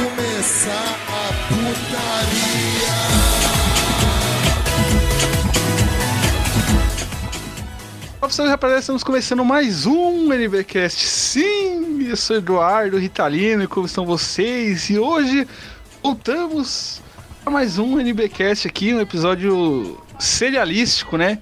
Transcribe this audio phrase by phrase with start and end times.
[0.00, 2.90] começar a putaria.
[8.22, 11.04] Pessoal, rapaziada, estamos começando mais um NBcast.
[11.04, 14.88] Sim, eu sou Eduardo Ritalino como estão vocês?
[14.88, 15.46] E hoje
[16.02, 17.02] voltamos
[17.44, 21.40] a mais um NBcast aqui, um episódio serialístico, né?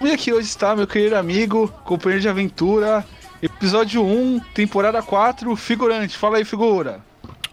[0.00, 3.04] E aqui hoje está meu querido amigo, companheiro de aventura,
[3.42, 6.16] episódio 1, temporada 4, figurante.
[6.16, 7.07] Fala aí, figura.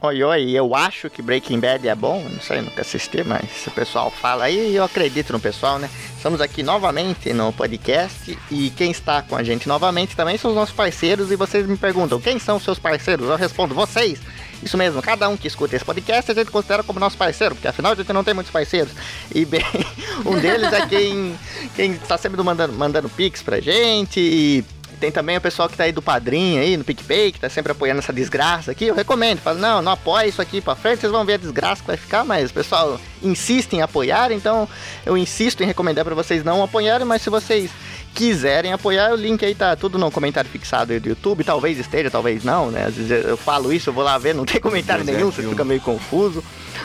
[0.06, 3.70] Oi, oi, eu acho que Breaking Bad é bom, não sei, nunca assisti, mas se
[3.70, 5.90] o pessoal fala aí, eu acredito no pessoal, né?
[6.16, 10.56] Estamos aqui novamente no podcast e quem está com a gente novamente também são os
[10.56, 13.28] nossos parceiros e vocês me perguntam, quem são os seus parceiros?
[13.28, 14.20] Eu respondo, vocês!
[14.62, 17.68] Isso mesmo, cada um que escuta esse podcast a gente considera como nosso parceiro, porque
[17.68, 18.92] afinal a gente não tem muitos parceiros.
[19.34, 19.66] E bem,
[20.24, 21.36] um deles é quem,
[21.76, 24.64] quem está sempre mandando, mandando pix pra gente e
[24.96, 27.72] tem também o pessoal que tá aí do padrinho aí, no PicPay, que tá sempre
[27.72, 28.86] apoiando essa desgraça aqui.
[28.86, 31.82] Eu recomendo, fala, não, não apoia isso aqui pra frente, vocês vão ver a desgraça
[31.82, 34.68] que vai ficar, mas o pessoal insiste em apoiar, então
[35.06, 37.72] eu insisto em recomendar para vocês não apoiarem, mas se vocês
[38.14, 42.10] quiserem apoiar, o link aí tá tudo no comentário fixado aí do YouTube, talvez esteja,
[42.10, 42.86] talvez não, né?
[42.88, 45.32] Às vezes eu falo isso, eu vou lá ver, não tem comentário Pois é, nenhum,
[45.32, 45.52] você viu?
[45.52, 46.42] fica meio confuso.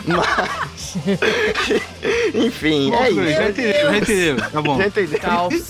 [0.07, 0.97] Mas.
[2.35, 3.43] Enfim, é já isso.
[3.51, 4.37] entendeu, já entendeu.
[4.51, 4.79] Tá bom.
[4.79, 5.21] Já entendeu?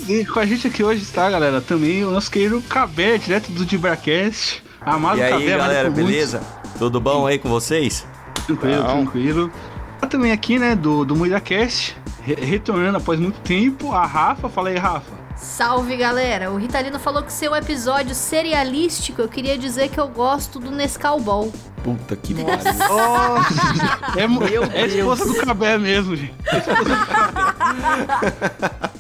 [0.09, 3.65] E com a gente aqui hoje está, galera, também o nosso querido Cabé, direto do
[3.65, 4.63] Dibracast.
[4.81, 6.41] Amado E aí, galera, beleza?
[6.79, 8.07] Tudo bom aí com vocês?
[8.47, 9.03] Tranquilo, Não.
[9.05, 9.53] tranquilo.
[10.01, 14.49] Tá também aqui, né, do, do MuidaCast, re retornando após muito tempo, a Rafa.
[14.49, 15.21] Fala aí, Rafa.
[15.37, 16.51] Salve galera!
[16.51, 21.19] O Ritalino falou que seu episódio serialístico, eu queria dizer que eu gosto do Nescau
[21.21, 21.51] Ball.
[21.83, 22.49] Puta que pariu.
[22.89, 24.21] Nossa!
[24.21, 26.35] é, mu- é a esposa do Cabé mesmo, gente.
[26.47, 28.91] É a esposa do Cabé.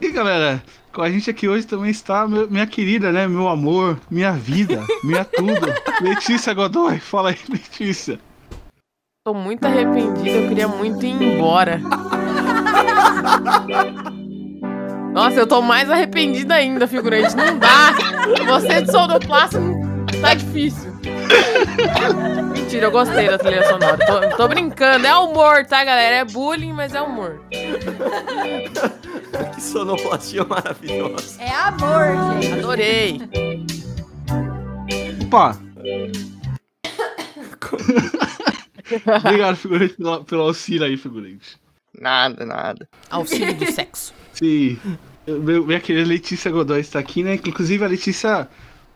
[0.00, 3.96] E galera, com a gente aqui hoje também está meu- minha querida, né, meu amor,
[4.10, 5.72] minha vida, minha tudo,
[6.02, 6.98] Letícia Godoy.
[6.98, 8.18] Fala aí, Letícia.
[9.26, 11.80] Tô muito arrependida, eu queria muito ir embora.
[15.12, 17.34] Nossa, eu tô mais arrependida ainda, figurante.
[17.34, 17.92] Não dá.
[18.46, 19.58] Você de sonoplasta
[20.20, 20.92] tá difícil.
[22.52, 23.98] Mentira, eu gostei da trilha sonora.
[24.06, 25.04] Tô, tô brincando.
[25.04, 26.18] É humor, tá, galera?
[26.18, 27.42] É bullying, mas é humor.
[27.50, 28.70] que
[29.60, 31.42] sonoplastia maravilhosa.
[31.42, 32.60] É amor, gente.
[32.60, 33.20] Adorei.
[35.24, 35.58] Opa!
[39.24, 41.58] Obrigado, figurante, pelo, pelo auxílio aí, figurante.
[41.98, 42.88] Nada, nada.
[43.10, 44.12] Auxílio do sexo.
[44.32, 44.78] Sim.
[45.26, 47.34] Eu- Meu, minha querida Letícia Godoy está aqui, né?
[47.34, 48.48] Inclusive a Letícia.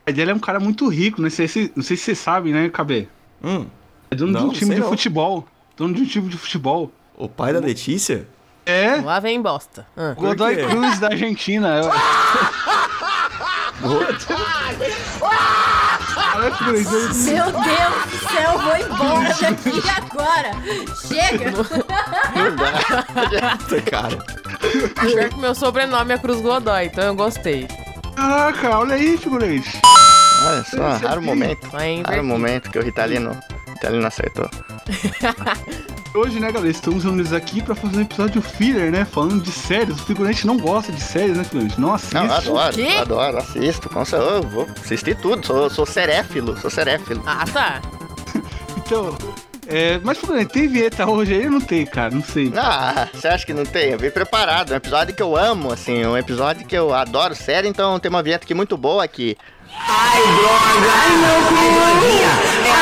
[0.06, 1.26] A dela é um cara muito rico, né?
[1.28, 3.06] Não sei se, não sei se você sabe, né, Cabé?
[3.42, 3.66] Hum,
[4.10, 4.88] É dono Não, de um time de não.
[4.88, 5.46] futebol.
[5.76, 6.92] Dono de um time de futebol.
[7.16, 8.26] o pai da Letícia?
[8.66, 9.86] É, Lá vem bosta.
[9.96, 10.14] Ah.
[10.14, 10.56] Godoy?
[10.56, 11.80] Cruz da Argentina.
[11.80, 11.90] Eu...
[16.40, 16.72] Figurante, eu-
[17.34, 20.50] Meu Deus do céu, vou embora daqui agora.
[21.06, 21.52] Chega.
[23.68, 24.16] Puta, cara.
[25.00, 27.66] Pior que meu sobrenome é Cruz Godoy, então eu gostei.
[28.16, 29.80] Caraca, olha aí, figurante.
[30.46, 31.68] Olha só, raro momento.
[31.70, 33.38] Vai Raro momento que o Ritalino,
[33.80, 34.48] o Ritalino acertou.
[36.12, 39.04] Hoje, né, galera, estamos reunidos aqui pra fazer um episódio filler, né?
[39.04, 40.00] Falando de séries.
[40.00, 41.80] O figurante não gosta de séries, né, figurante?
[41.80, 42.14] Não assiste.
[42.14, 43.88] Não, eu adoro, adoro, assisto.
[43.88, 47.22] Com certeza, eu vou assistir tudo, sou, sou seréfilo, sou seréfilo.
[47.26, 47.80] Ah, tá.
[48.76, 49.16] Então,
[49.68, 52.12] é, mas figurante, tem vinheta hoje aí ou não tem, cara?
[52.12, 52.52] Não sei.
[52.56, 53.91] Ah, você acha que não tem?
[53.91, 57.36] Eu vim preparado, é um episódio que eu amo, assim, um episódio que eu adoro
[57.36, 59.36] série, então tem uma vinheta aqui muito boa aqui.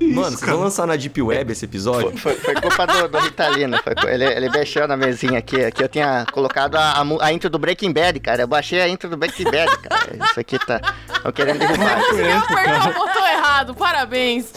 [0.00, 0.52] Isso, Mano, vocês cara?
[0.52, 2.16] vão lançar na Deep Web esse episódio?
[2.18, 5.82] Foi, foi culpa do, do Ritalino, foi, cu- ele, ele mexeu na mesinha aqui, aqui
[5.82, 9.08] eu tinha colocado a, a, a intro do Breaking Bad, cara, eu baixei a intro
[9.10, 10.80] do Breaking Bad, cara, isso aqui tá,
[11.22, 11.98] tô querendo derrubar.
[12.10, 14.52] Você apertou o botão errado, parabéns.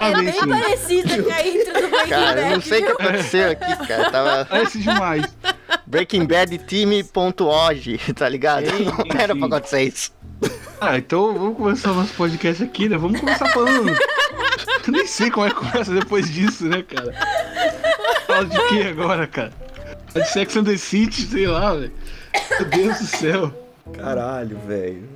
[0.00, 2.92] É bem parecida com a intro do Breaking Cara, eu não Bad, sei o que
[3.02, 5.24] aconteceu aqui, cara, tava Parece demais.
[5.86, 8.66] breakingbadteam.org, tá ligado?
[8.66, 10.12] Sim, Não era pra acontecer isso.
[10.80, 12.96] Ah, então vamos começar o nosso podcast aqui, né?
[12.98, 13.88] Vamos começar falando.
[13.90, 17.12] Eu nem sei como é que começa depois disso, né, cara?
[18.26, 19.52] Fala de que agora, cara?
[20.14, 21.92] De Sex and the City, sei lá, velho.
[22.50, 23.68] Meu Deus do céu.
[23.94, 25.08] Caralho, velho.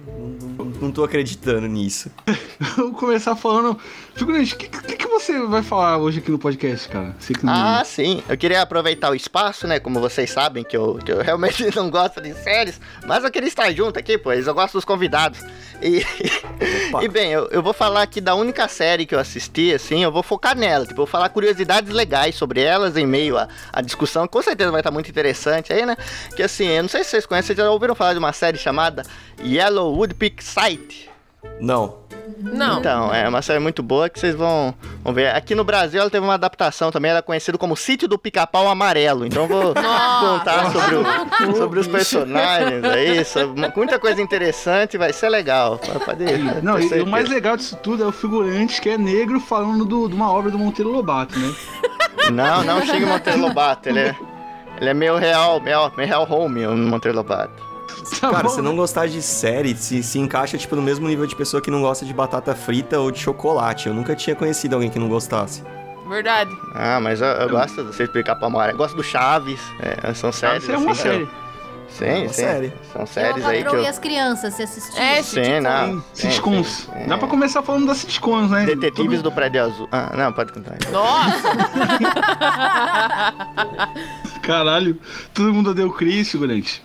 [0.57, 2.11] Não, não- não tô acreditando nisso.
[2.77, 3.79] Vamos começar falando.
[4.15, 7.15] Figurante, o que, que, que você vai falar hoje aqui no podcast, cara?
[7.43, 8.23] Não- Ah, sim.
[8.29, 9.81] Eu queria aproveitar o espaço, né?
[9.81, 12.81] Como vocês sabem, que eu, que eu realmente não gosto de séries.
[13.07, 15.41] Mas eu queria estar junto aqui, pois eu gosto dos convidados.
[15.81, 16.05] E,
[17.03, 20.13] e bem, eu, eu vou falar aqui da única série que eu assisti, assim, eu
[20.13, 20.83] vou focar nela.
[20.85, 24.27] Tipo, eu vou falar curiosidades legais sobre elas em meio à, à discussão.
[24.27, 25.97] que Com certeza vai estar muito interessante aí, né?
[26.37, 28.59] Que assim, eu não sei se vocês conhecem, vocês já ouviram falar de uma série
[28.59, 29.03] chamada
[29.43, 31.09] Yellow Woodpeak Sight?
[31.59, 32.00] Não.
[32.39, 32.79] Não.
[32.79, 35.35] Então, é uma série muito boa que vocês vão, vão ver.
[35.35, 38.69] Aqui no Brasil ela teve uma adaptação também, ela é conhecida como Sítio do Pica-Pau
[38.69, 39.27] Amarelo.
[39.27, 39.75] Então eu vou
[40.21, 45.79] contar sobre, o- sobre os personagens aí, sobre muita coisa interessante, vai ser legal.
[46.05, 46.63] Pode ir.
[46.63, 50.09] Não, e, o mais legal disso tudo é o figurante que é negro falando do-
[50.09, 51.55] de uma obra do Monteiro Lobato, né?
[52.33, 54.17] Não, não chega o Monteiro Lobato, ele é,
[54.81, 57.70] ele é meio real, meio, meio real home, o Monteiro Lobato.
[58.21, 61.27] Tá Cara, bom, se não gostar de série, se, se encaixa, tipo, no mesmo nível
[61.27, 63.87] de pessoa que não gosta de batata frita ou de chocolate.
[63.89, 65.63] Eu nunca tinha conhecido alguém que não gostasse.
[66.09, 66.51] Verdade.
[66.75, 68.75] Ah, mas eu, eu gosto do Sítio do Pica-Pau Amarelo.
[68.75, 70.65] Eu gosto do Chaves, é, são séries.
[70.65, 71.23] Essa é uma assim, série.
[71.23, 71.29] eu-
[71.91, 72.35] Sim, uma sim.
[72.43, 72.73] série.
[72.93, 73.83] São séries aí que eu...
[73.83, 75.03] e as crianças, você assistiu?
[75.03, 76.01] É, Sim, não.
[76.01, 76.67] Tem sim, sitcoms.
[76.69, 77.09] sim, sim.
[77.09, 78.65] Dá pra começar falando das sitcoms, né?
[78.67, 79.89] Detetives Todo- do Prédio Azul.
[79.91, 80.77] Ah, não, pode contar.
[80.93, 81.49] Nossa!
[84.43, 84.99] Caralho,
[85.35, 86.83] todo mundo odeia o Chris, figurante.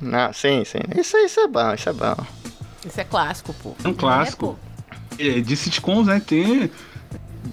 [0.00, 0.78] Não, sim, sim.
[0.98, 2.16] Isso, isso é bom, isso é bom.
[2.86, 3.74] Isso é clássico, pô.
[3.84, 4.58] É um clássico.
[5.18, 6.20] É, de sitcoms, né?
[6.24, 6.70] Tem.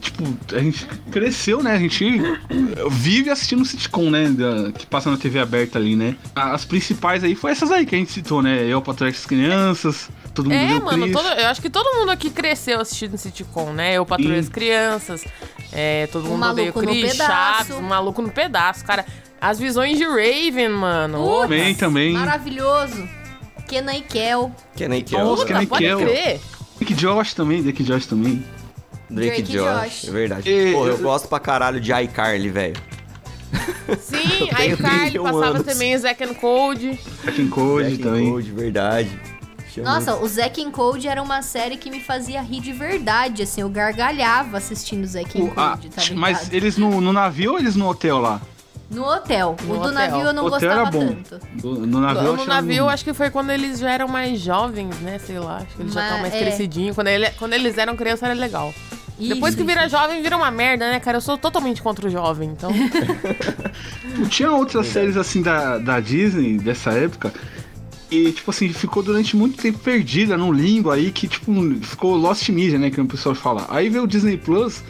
[0.01, 0.23] Tipo,
[0.55, 1.71] a gente cresceu, né?
[1.73, 2.21] A gente
[2.91, 4.29] vive assistindo sitcom, né?
[4.29, 6.15] da- que passa na TV aberta ali, né?
[6.35, 8.63] As principais aí foi essas aí que a gente citou, né?
[8.65, 12.29] Eu, Patrulha as Crianças, todo mundo É, mano, todo- eu acho que todo mundo aqui
[12.29, 13.93] cresceu assistindo sitcom, né?
[13.93, 14.39] Eu patrulho Sim.
[14.39, 15.25] as crianças,
[15.71, 17.31] é, todo mundo odeia o Maluco no Chris, Pedaço.
[17.31, 19.05] Chaves, o maluco no pedaço, cara.
[19.39, 21.17] As visões de Raven, mano.
[21.23, 22.13] Putz, Também, também.
[22.13, 23.07] Maravilhoso.
[23.67, 24.51] Kenan e Kel.
[24.87, 25.43] Nem que é Nossa,
[25.83, 26.39] é o- crer.
[26.77, 28.43] Drake Josh também, Drake Josh também.
[29.09, 29.83] Drake, Drake Josh.
[29.83, 30.07] Josh.
[30.07, 30.49] É verdade.
[30.49, 32.75] E- Pô, eu gosto pra caralho de iCarly, velho.
[33.99, 35.63] Sim, Eu aí tenho o Carly mil passava anos.
[35.63, 36.99] também Zack and Code.
[37.25, 38.29] Zack and Code Zack and também.
[38.31, 39.19] Code, verdade.
[39.77, 43.61] Nossa, o Zack and Code era uma série que me fazia rir de verdade, assim,
[43.61, 46.17] eu gargalhava assistindo Zack and O- Code, tá ligado?
[46.17, 48.41] mas eles no, no navio ou eles no hotel lá?
[48.89, 49.55] No hotel.
[49.65, 49.93] No o do hotel.
[49.93, 51.15] navio eu não o hotel era gostava bom.
[51.29, 51.45] tanto.
[51.61, 52.89] Do- no navio eu no navio, bom.
[52.89, 55.19] acho que foi quando eles já eram mais jovens, né?
[55.19, 56.39] Sei lá, acho que eles já Mas, estavam mais é.
[56.39, 56.95] crescidinhos.
[56.95, 58.73] Quando, ele- quando eles eram crianças era legal.
[59.19, 59.97] Depois Isso, que vira isso.
[59.97, 61.17] jovem, vira uma merda, né, cara?
[61.17, 62.71] Eu sou totalmente contra o jovem, então.
[64.29, 67.33] Tinha outras séries assim da, da Disney dessa época.
[68.09, 71.51] E, tipo assim, ficou durante muito tempo perdida num limbo aí que, tipo,
[71.81, 72.89] ficou Lost Media, né?
[72.89, 73.65] Que o pessoal fala.
[73.69, 74.81] Aí veio o Disney Plus,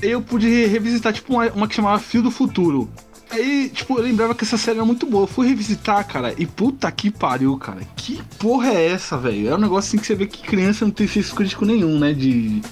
[0.00, 2.88] eu pude revisitar, tipo, uma, uma que chamava Fio do Futuro.
[3.30, 5.24] Aí, tipo, eu lembrava que essa série era muito boa.
[5.24, 7.80] Eu fui revisitar, cara, e puta que pariu, cara.
[7.96, 9.48] Que porra é essa, velho?
[9.48, 12.12] É um negócio assim que você vê que criança não tem senso crítico nenhum, né?
[12.12, 12.62] De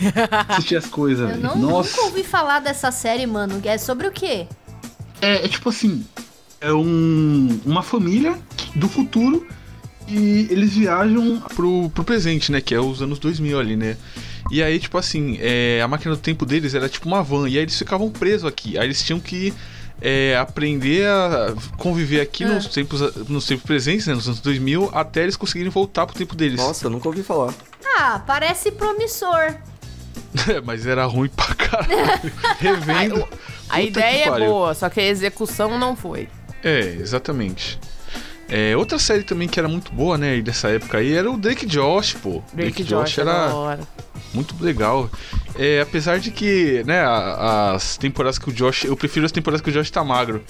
[0.48, 1.42] assistir as coisas, Eu velho.
[1.42, 1.90] não, Nossa.
[1.96, 3.60] nunca ouvi falar dessa série, mano.
[3.64, 4.46] É sobre o quê?
[5.20, 6.04] É, é tipo assim,
[6.60, 8.38] é um, uma família
[8.74, 9.46] do futuro
[10.06, 12.60] e eles viajam pro, pro presente, né?
[12.60, 13.96] Que é os anos 2000 ali, né?
[14.50, 17.48] E aí, tipo assim, é, a máquina do tempo deles era tipo uma van.
[17.48, 18.76] E aí eles ficavam presos aqui.
[18.76, 19.54] Aí eles tinham que
[20.02, 24.14] é, aprender a conviver aqui nos, tempos, nos tempos presentes, né?
[24.14, 26.58] Nos anos 2000, até eles conseguirem voltar pro tempo deles.
[26.58, 27.54] Nossa, eu nunca ouvi falar.
[27.96, 29.54] Ah, parece promissor.
[30.64, 32.32] Mas era ruim pra caralho.
[32.58, 33.28] Revendo.
[33.68, 36.28] A ideia é boa, só que a execução não foi.
[36.64, 37.78] É, exatamente.
[38.48, 41.64] É, outra série também que era muito boa, né, dessa época aí, era o Drake
[41.64, 42.42] Josh, pô.
[42.52, 43.80] Drake Josh é da era hora.
[44.34, 45.10] Muito legal.
[45.58, 47.02] É, apesar de que, né,
[47.74, 48.84] as temporadas que o Josh.
[48.84, 50.42] Eu prefiro as temporadas que o Josh tá magro.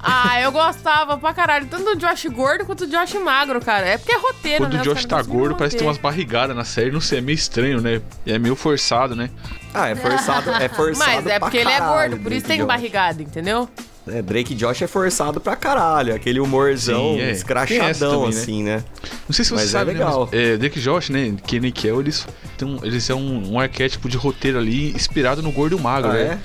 [0.00, 3.84] Ah, eu gostava pra caralho, tanto do Josh gordo quanto do Josh magro, cara.
[3.84, 4.78] É porque é roteiro, Quando né?
[4.78, 6.92] o Os Josh tá gordo, parece que tem umas barrigadas na série.
[6.92, 8.00] Não sei, é meio estranho, né?
[8.24, 9.28] É meio forçado, né?
[9.74, 12.58] Ah, é forçado, é forçado Mas é pra porque ele é gordo, por isso tem
[12.58, 12.66] Josh.
[12.68, 13.68] barrigada, entendeu?
[14.10, 16.14] É, Drake Josh é forçado pra caralho.
[16.14, 17.30] Aquele humorzão Sim, é.
[17.30, 18.40] Escrachadão, também, né?
[18.42, 18.84] assim, né?
[19.28, 19.98] Não sei se Mas você é sabe, né?
[19.98, 20.28] legal.
[20.32, 21.34] Mas, é, Drake Josh, né?
[21.46, 22.26] Kenny Kell, eles,
[22.62, 26.10] um- eles é um, um arquétipo de roteiro ali inspirado no gordo e o magro,
[26.10, 26.20] Ah, né?
[26.22, 26.38] é?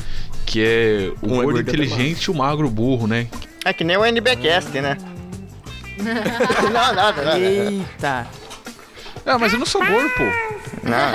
[0.46, 3.28] Que é o Um é gordo e é inteligente e o magro burro, né?
[3.66, 4.98] É que nem o NBcast, né?
[5.98, 6.94] não, nada,
[7.24, 7.40] nada.
[7.40, 8.28] Eita.
[9.26, 10.24] Ah, mas eu não sou gordo, pô.
[10.84, 11.12] Não.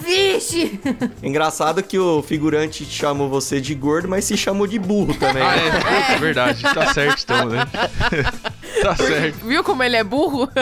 [0.00, 0.80] Vixe!
[1.22, 5.42] Engraçado que o figurante chamou você de gordo, mas se chamou de burro também.
[5.42, 6.08] Ah, né?
[6.10, 6.62] é, é verdade.
[6.62, 7.66] Tá certo, então, né?
[8.82, 9.46] tá certo.
[9.46, 10.48] Viu como ele é burro?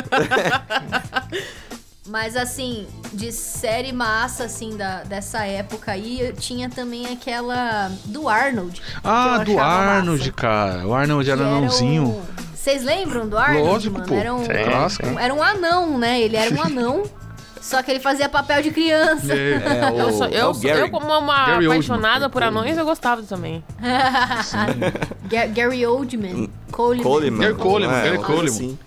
[2.08, 8.28] Mas assim, de série massa, assim, da, dessa época aí, eu tinha também aquela do
[8.28, 8.80] Arnold.
[9.04, 10.32] Ah, do Arnold, massa.
[10.32, 10.86] cara.
[10.86, 12.22] O Arnold era que era anãozinho.
[12.54, 14.08] Vocês lembram do Arnold, Lógico, mano?
[14.08, 14.14] pô.
[14.14, 15.18] Era um, sim.
[15.20, 16.20] era um anão, né?
[16.20, 17.02] Ele era um anão,
[17.60, 19.32] só que ele fazia papel de criança.
[19.34, 19.52] É,
[19.86, 20.80] É, o, Eu, sou, é eu, Gary.
[20.80, 21.66] eu como uma Gary Oldman.
[21.72, 23.62] apaixonada por anões, eu gostava também.
[25.28, 26.48] Ga- Gary Oldman.
[26.70, 27.02] Coleman.
[27.02, 27.40] Coleman.
[27.40, 28.46] Gary Coleman, É, Gary Coleman.
[28.48, 28.78] assim.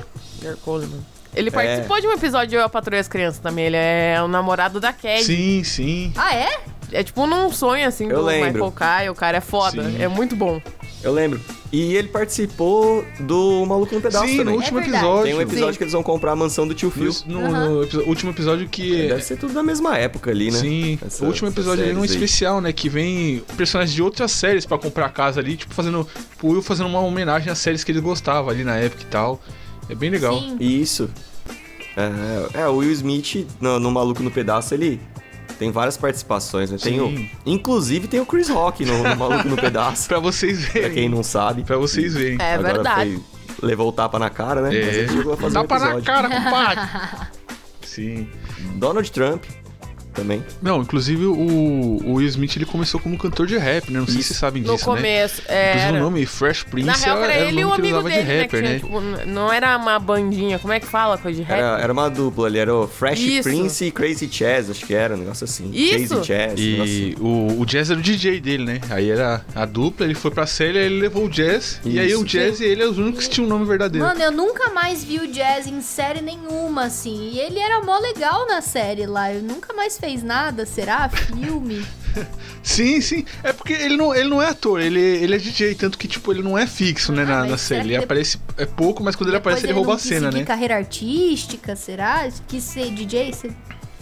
[0.42, 1.00] Gary Coleman.
[1.34, 3.66] Ele participou de um episódio de Eu, e as Crianças também.
[3.66, 5.24] Ele é o namorado da Kelly.
[5.24, 6.14] sim, sim.
[6.18, 6.60] Ah, é?
[6.92, 8.52] É tipo num sonho, assim, Eu do lembro.
[8.54, 9.10] Michael Kai.
[9.10, 9.84] O cara é foda.
[9.90, 10.02] Sim.
[10.02, 10.62] É muito bom.
[11.04, 11.40] Eu lembro.
[11.72, 14.54] E ele participou do Maluco no Pedaço Sim, também.
[14.54, 15.24] no último É episódio.
[15.24, 15.78] Tem um episódio Sim.
[15.78, 17.12] que eles vão comprar a mansão do tio Phil.
[17.26, 19.08] No, no- no último episódio que.
[19.08, 20.60] Deve ser tudo da mesma época ali, né?
[20.60, 22.06] Sim, Essa- o último episódio ali é um aí.
[22.06, 22.72] especial, né?
[22.74, 26.06] Que vem personagens de outras séries pra comprar a casa ali, tipo, fazendo.
[26.44, 29.42] O Will fazendo uma homenagem às séries que ele gostava ali na época e tal.
[29.90, 30.38] É bem legal.
[30.40, 30.58] Sim.
[30.60, 31.10] Isso.
[32.54, 35.00] É, é, o Will Smith no, no Maluco no Pedaço, ele
[35.62, 36.78] tem várias participações, né?
[36.82, 40.74] Tem o, inclusive tem o Chris Rock no, no Maluco no Pedaço, Pra vocês pra
[40.82, 40.92] verem.
[40.96, 41.64] quem não sabe.
[41.64, 42.36] Pra vocês verem.
[42.42, 43.22] É Agora verdade.
[43.60, 44.70] foi- levou o tapa na cara, né?
[44.70, 45.00] Mas É.
[45.02, 46.06] ele chegou a fazer um Tapa na episódio.
[46.06, 46.90] cara, compadre.
[47.86, 48.28] Sim.
[48.78, 49.44] Donald Trump
[50.14, 50.44] também.
[50.62, 54.00] Não, inclusive o, o Will Smith ele começou como cantor de rap, né?
[54.00, 54.28] Não sei se Isso.
[54.30, 54.96] vocês sabem No disso, né?
[54.96, 55.42] começo.
[55.42, 55.98] Inclusive Era...
[55.98, 58.10] o nome Fresh Prince Na real, era era ele e o nome que ele amigo
[58.10, 58.42] dele, de né?
[58.42, 58.68] rapper, né?
[58.68, 60.60] tinha, tipo, não era uma bandinha.
[60.60, 61.58] Como é que fala coisa de rap?
[61.58, 63.44] Era, era uma dupla ali, era o Fresh Isso.
[63.44, 65.70] Prince e Crazy Chaz, acho que era, um negócio assim.
[65.74, 66.16] Isso.
[66.16, 67.16] Crazy Chaz, um negócio E assim.
[67.22, 68.82] o, o Jazz era o DJ dele, né?
[68.90, 71.80] Aí era a dupla, ele foi pra série, aí ele levou o Jazz.
[71.86, 72.22] E aí Isso.
[72.22, 74.06] o Jazz e ele é os únicos que tinham um nome verdadeiro.
[74.06, 77.32] Mano, eu nunca mais vi o Jazz em série nenhuma, assim.
[77.34, 79.32] E ele era mó legal na série lá.
[79.34, 81.08] Eu nunca mais fez nada, será?
[81.08, 81.86] Filme?
[82.62, 83.24] Sim, sim.
[83.42, 86.30] É porque ele não, ele não é ator, ele, ele é DJ, tanto que, tipo,
[86.32, 87.88] ele não é fixo, né, Ah, na, na série.
[87.88, 90.44] Ele aparece é pouco, mas quando ele aparece, ele, rouba não a cena, né?
[90.44, 92.28] carreira artística, será?
[92.50, 93.32] Quis ser DJ?
[93.34, 93.54] Ser...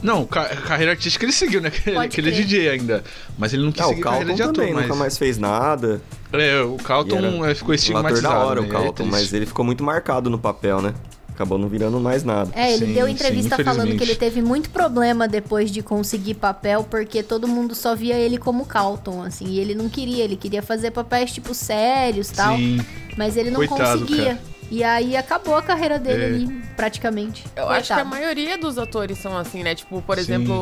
[0.01, 1.69] Não, ca- carreira artística ele seguiu, né?
[1.69, 2.31] Que ele, Pode que ele é.
[2.33, 3.03] DJ ainda.
[3.37, 4.83] Mas ele não quis Ah, seguir carreira de ator, também mas...
[4.83, 6.01] nunca mais fez nada.
[6.33, 8.67] É, o Calton era é, ficou Um ator estigmatizado, da hora, né?
[8.67, 9.11] o É Calton, triste.
[9.11, 10.93] mas ele ficou muito marcado no papel, né?
[11.39, 12.51] Acabou não virando mais nada.
[12.53, 16.33] É, ele Sim, deu sim, entrevista falando que ele teve muito problema depois de conseguir
[16.33, 20.35] papel, porque todo mundo só via ele como Calton, assim, e ele não queria, ele
[20.35, 22.81] queria fazer papéis tipo sérios e tal, Sim,
[23.15, 24.25] mas ele não Coitado, conseguia.
[24.35, 24.39] cara.
[24.69, 26.25] E aí acabou a carreira dele É.
[26.27, 27.45] ali, praticamente.
[27.55, 28.09] Eu acho que a Coitado.
[28.09, 29.73] maioria dos atores são assim, né?
[29.75, 30.21] Tipo, por Sim.
[30.21, 30.53] exemplo,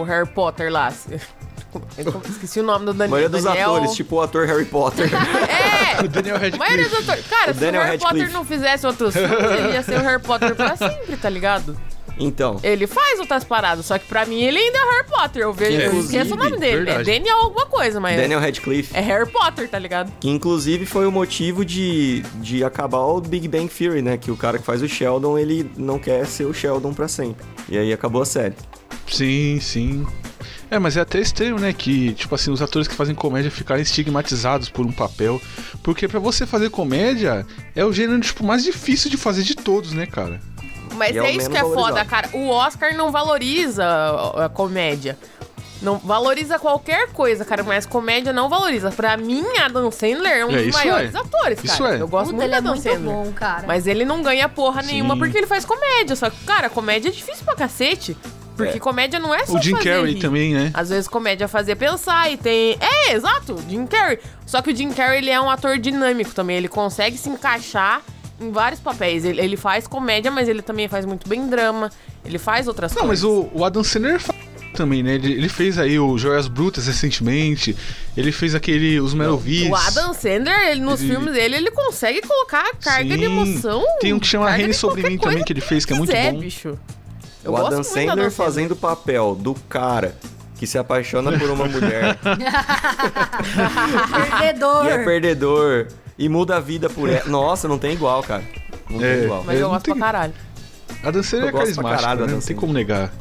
[0.00, 0.92] o Harry Potter lá.
[1.98, 3.10] Eu Esqueci o nome do A Daniel.
[3.10, 3.74] maioria dos Daniel...
[3.74, 5.08] atores, tipo o ator Harry Potter.
[5.48, 6.02] É!
[6.04, 6.88] o Daniel A maioria Radcliffe.
[6.90, 7.26] dos atores.
[7.26, 8.32] Cara, O se Daniel o Harry Potter Radcliffe.
[8.34, 11.76] não fizesse outros filmes, ele ia ser o Harry Potter pra sempre, tá ligado?
[12.20, 15.42] então, Ele faz outras paradas, só que pra mim ele ainda é o Harry Potter.
[15.42, 16.84] Eu vejo, eu esqueço o nome dele.
[16.84, 17.10] verdade.
[17.10, 20.12] É Daniel alguma coisa, mas Daniel Radcliffe, é Harry Potter, tá ligado?
[20.18, 24.16] que inclusive foi o motivo de, de acabar o Big Bang Theory, né?
[24.16, 27.44] Que o cara que faz o Sheldon, ele não quer ser o Sheldon pra sempre.
[27.68, 28.54] E aí acabou a série.
[29.06, 30.06] Sim, sim.
[30.70, 31.72] É, mas é até estranho, né?
[31.72, 35.40] Que, tipo assim, os atores que fazem comédia ficarem estigmatizados por um papel.
[35.82, 39.92] Porque pra você fazer comédia, é o gênero, tipo, mais difícil de fazer de todos,
[39.92, 40.40] né, cara?
[40.94, 42.08] Mas E é é isso que é foda, valorizado.
[42.10, 42.28] cara.
[42.34, 43.84] O Oscar não valoriza
[44.36, 45.16] a, comédia.
[45.80, 48.90] Não valoriza qualquer coisa, cara, mas comédia não valoriza.
[48.90, 51.18] Pra mim, Adam Sandler é um É, dos isso maiores é.
[51.18, 51.96] atores, Isso cara.
[51.98, 52.00] é.
[52.02, 53.14] Eu gosto Puta, muito ele do é Adam muito Sandler.
[53.14, 53.64] bom, cara.
[53.66, 55.20] Mas ele não ganha porra nenhuma Sim.
[55.20, 56.16] porque ele faz comédia.
[56.16, 58.16] Só que, cara, comédia é difícil pra cacete.
[58.64, 60.20] Porque comédia não é só O Jim fazer Carrey rir.
[60.20, 60.70] também, né?
[60.74, 62.76] Às vezes comédia é fazer pensar e tem.
[62.80, 64.18] É, exato, Jim Carrey.
[64.46, 66.56] Só que o Jim Carrey ele é um ator dinâmico também.
[66.56, 68.02] Ele consegue se encaixar
[68.40, 69.24] em vários papéis.
[69.24, 71.90] Ele, ele faz comédia, mas ele também faz muito bem drama.
[72.24, 73.50] Ele faz outras Não, mas coisas.
[73.54, 74.34] o, o Adam Sandler fa-
[74.74, 75.14] também, né?
[75.14, 77.74] Ele, ele fez aí o Joias Brutas recentemente.
[78.16, 79.68] Ele fez aquele Os Melovis.
[79.70, 83.32] O Adam Sandler, ele, nos Ele- filmes dele, ele consegue colocar a carga de Sim.
[83.32, 83.82] emoção.
[84.00, 86.10] Tem um que chama Rene de sobre mim também, que ele fez, que é muito
[86.10, 86.38] quiser, bom.
[86.40, 86.78] bicho.
[87.44, 90.14] Eu o Adam Sandler fazendo o papel do cara
[90.58, 92.18] que se apaixona por uma mulher
[94.40, 94.86] Perdedor.
[94.86, 95.86] e é perdedor
[96.18, 97.24] e muda a vida por ela.
[97.26, 98.42] Nossa, não tem igual, cara.
[98.90, 99.14] Não É.
[99.14, 99.44] tem igual.
[99.44, 100.32] Mas Eu eu não gosto pra tenho- caralho.
[101.04, 102.32] Adam Sandler é Eu gosto pra carismático, caralho né?
[102.32, 103.12] Não tem como negar.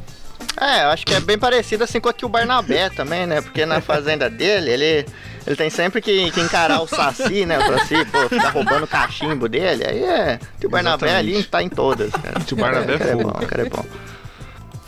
[0.59, 3.41] É, eu acho que é bem parecido assim com aqui o Barnabé também, né?
[3.41, 5.05] Porque na fazenda dele, ele,
[5.48, 7.58] ele tem sempre que, que encarar o Saci, né?
[7.58, 9.86] O Saci, pô, ficar roubando o cachimbo dele.
[9.88, 10.39] Aí é.
[10.62, 12.12] O Barnabé ali tá em todas.
[12.12, 12.42] Cara.
[12.42, 13.86] Tio Barnabé é cara é bom, o cara é bom.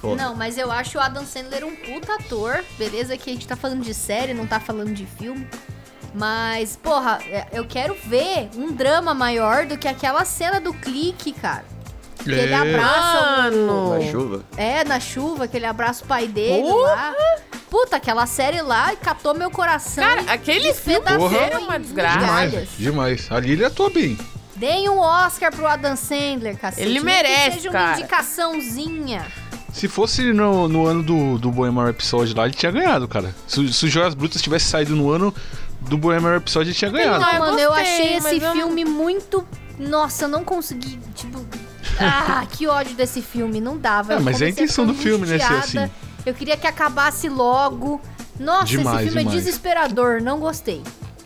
[0.02, 0.22] Foda.
[0.22, 2.62] Não, mas eu acho o Adam Sandler um puta ator.
[2.78, 5.48] Beleza que a gente tá falando de série, não tá falando de filme.
[6.14, 11.32] Mas, porra, é, eu quero ver um drama maior do que aquela cena do clique,
[11.32, 11.64] cara.
[12.36, 13.42] Que ele abraça o...
[13.42, 14.00] Mano.
[14.00, 14.44] Na chuva.
[14.58, 16.92] É, na chuva, que ele abraça o pai dele Porra!
[16.92, 17.16] lá.
[17.70, 20.04] Puta, aquela série lá catou meu coração.
[20.04, 22.20] Cara, e aquele filme é uma desgraça.
[22.20, 23.32] Demais, demais.
[23.32, 24.18] Ali ele atua bem.
[24.56, 26.88] Deem um Oscar pro Adam Sandler, cacete.
[26.88, 27.86] Ele merece, que seja cara.
[27.94, 29.26] uma indicaçãozinha.
[29.72, 33.34] Se fosse no, no ano do, do Bohemian Rhapsody lá, ele tinha ganhado, cara.
[33.48, 35.34] Se, se o Joias Brutas tivesse saído no ano
[35.82, 37.24] do Bohemian Rhapsody, ele tinha ganhado.
[37.24, 41.00] Eu mano, eu gostei, achei mas esse eu não- filme muito Nossa, eu não consegui,
[41.16, 41.46] tipo.
[42.00, 44.14] Ah, que ódio desse filme, não dava.
[44.14, 45.92] É, mas é a intenção do filme, né, ser assim.
[46.26, 48.02] Eu queria que acabasse logo.
[48.40, 49.36] Nossa, Demais, esse filme demais.
[49.36, 50.82] é desesperador, não gostei.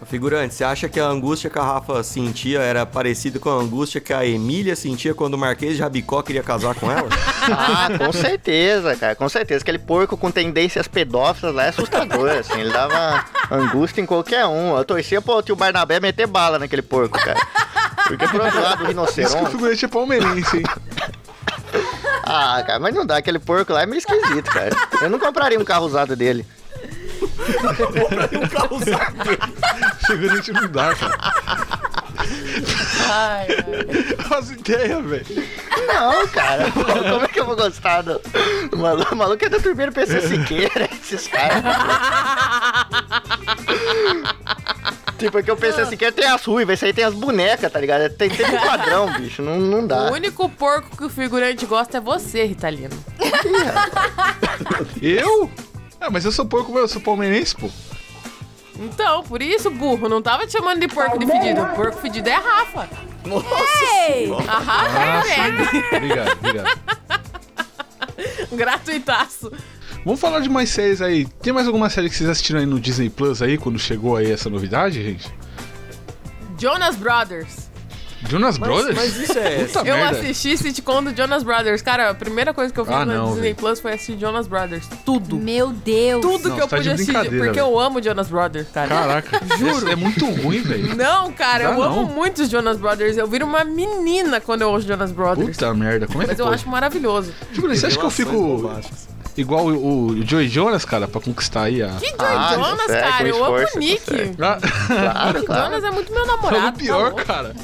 [0.05, 4.01] Figurante, você acha que a angústia que a Rafa sentia era parecida com a angústia
[4.01, 7.07] que a Emília sentia quando o Marquês de Rabicó queria casar com ela?
[7.45, 9.61] Ah, com certeza, cara, com certeza.
[9.63, 12.57] Aquele porco com tendências pedófilas lá é assustador, assim.
[12.57, 14.77] Ele dava angústia em qualquer um.
[14.77, 17.39] Eu torcia pro tio Barnabé meter bala naquele porco, cara.
[18.07, 19.51] Porque pro outro lado do Isso que o rinoceronte.
[19.51, 20.63] figurante é palmeirense, hein?
[22.25, 23.17] Ah, cara, mas não dá.
[23.17, 24.75] Aquele porco lá é meio esquisito, cara.
[25.01, 26.45] Eu não compraria um carro usado dele.
[30.05, 31.17] figurante não dá, cara.
[33.09, 34.37] Ai, ai.
[34.37, 35.25] As ideias, velho.
[35.87, 36.71] Não, cara.
[36.71, 38.19] Como é que eu vou gostar do.
[38.71, 41.63] O maluco, o maluco é da turbeira PC Siqueira, esses caras.
[45.17, 47.79] Tipo, é que o PC Siqueira tem as ruivas, esse aí tem as bonecas, tá
[47.79, 48.09] ligado?
[48.13, 49.41] Tem, tem um padrão, bicho.
[49.41, 50.09] Não, não dá.
[50.09, 52.97] O único porco que o figurante gosta é você, Ritalino.
[55.01, 55.49] Eu?
[55.99, 57.69] Ah, mas eu sou porco, eu sou palmeirense, pô.
[58.77, 61.61] Então, por isso, burro, não tava te chamando de porco de fedido.
[61.61, 62.89] O porco fedido é a Rafa.
[63.25, 63.47] Nossa
[64.09, 64.25] Ei!
[64.25, 64.51] senhora.
[64.51, 65.85] A Rafa é fede.
[65.95, 66.79] Obrigado, obrigado.
[68.51, 69.51] Gratuitaço.
[70.05, 71.25] Vamos falar de mais séries aí.
[71.41, 74.31] Tem mais alguma série que vocês assistiram aí no Disney Plus aí, quando chegou aí
[74.31, 75.31] essa novidade, gente?
[76.59, 77.71] Jonas Brothers.
[78.29, 78.95] Jonas Mas, Brothers?
[78.95, 79.65] mas isso é.
[79.65, 80.17] Puta Eu merda.
[80.17, 81.81] assisti sitcom do Jonas Brothers.
[81.81, 83.55] Cara, a primeira coisa que eu fiz Ah, no não, Disney velho.
[83.57, 84.87] Plus foi assistir Jonas Brothers.
[85.05, 85.35] Tudo.
[85.35, 86.21] Meu Deus.
[86.21, 87.13] Tudo Não, que eu tá de pude assistir.
[87.13, 87.59] Porque velho.
[87.59, 88.87] eu amo Jonas Brothers, cara.
[88.87, 89.89] Caraca, Juro.
[89.89, 90.95] É, muito ruim, velho.
[90.95, 92.05] Não, cara, Dá eu amo não.
[92.13, 93.17] muito os Jonas Brothers.
[93.17, 95.49] Eu viro uma menina quando eu ouço Jonas Brothers.
[95.57, 96.55] Puta merda, como é que Mas eu pode?
[96.55, 97.33] acho maravilhoso.
[97.51, 99.09] Figurante, você acha que eu fico bombásticas.
[99.37, 101.89] Igual o, o Joey Jonas, cara, pra conquistar aí a...
[101.95, 103.27] Que Joy Ah, Jonas, consegue, cara.
[103.27, 103.99] Eu amo o Nick.
[104.05, 104.35] consegue.
[104.41, 105.63] Ah, Claro, Nick claro.
[105.65, 106.63] Jonas é muito meu namorado.
[106.65, 107.25] Logo pior, tá louco.
[107.25, 107.55] cara.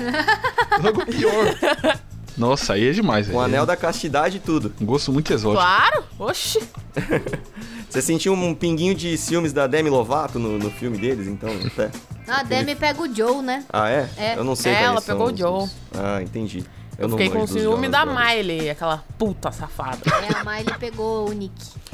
[0.83, 1.99] Logo pior.
[2.37, 3.37] Nossa, aí é demais, velho.
[3.37, 4.73] O anel da castidade e tudo.
[4.79, 5.61] Um gosto muito exótico.
[5.61, 6.03] Claro.
[6.17, 6.59] Oxi.
[7.89, 11.89] Você sentiu um pinguinho de ciúmes da Demi Lovato no, no filme deles, então, até?
[12.27, 13.65] A Demi pega o Joe, né?
[13.73, 14.07] Ah, é?
[14.15, 14.35] É.
[14.37, 15.63] Eu não sei Ela quais são pegou o os- Joe.
[15.63, 16.63] os- Ah, entendi.
[16.99, 18.27] Eu, não fiquei com dos ciúme da Brothers.
[18.35, 19.97] Miley, aquela puta safada.
[20.05, 21.53] É, a Miley pegou o Nick.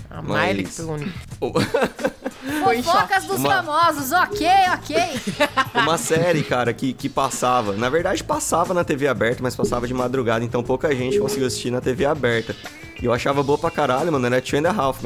[0.10, 1.12] A Mas- Miley que pegou o Nick.
[1.40, 1.52] Oh,
[2.84, 4.96] Fofocas dos Uma- famosos, ok, ok.
[5.82, 7.74] Uma série, cara, que, que passava.
[7.74, 11.72] Na verdade, passava na TV aberta, mas passava de madrugada, então pouca gente conseguiu assistir
[11.72, 12.56] na TV aberta.
[13.02, 14.26] E eu achava boa pra caralho, mano.
[14.26, 15.04] Era Two and a Half.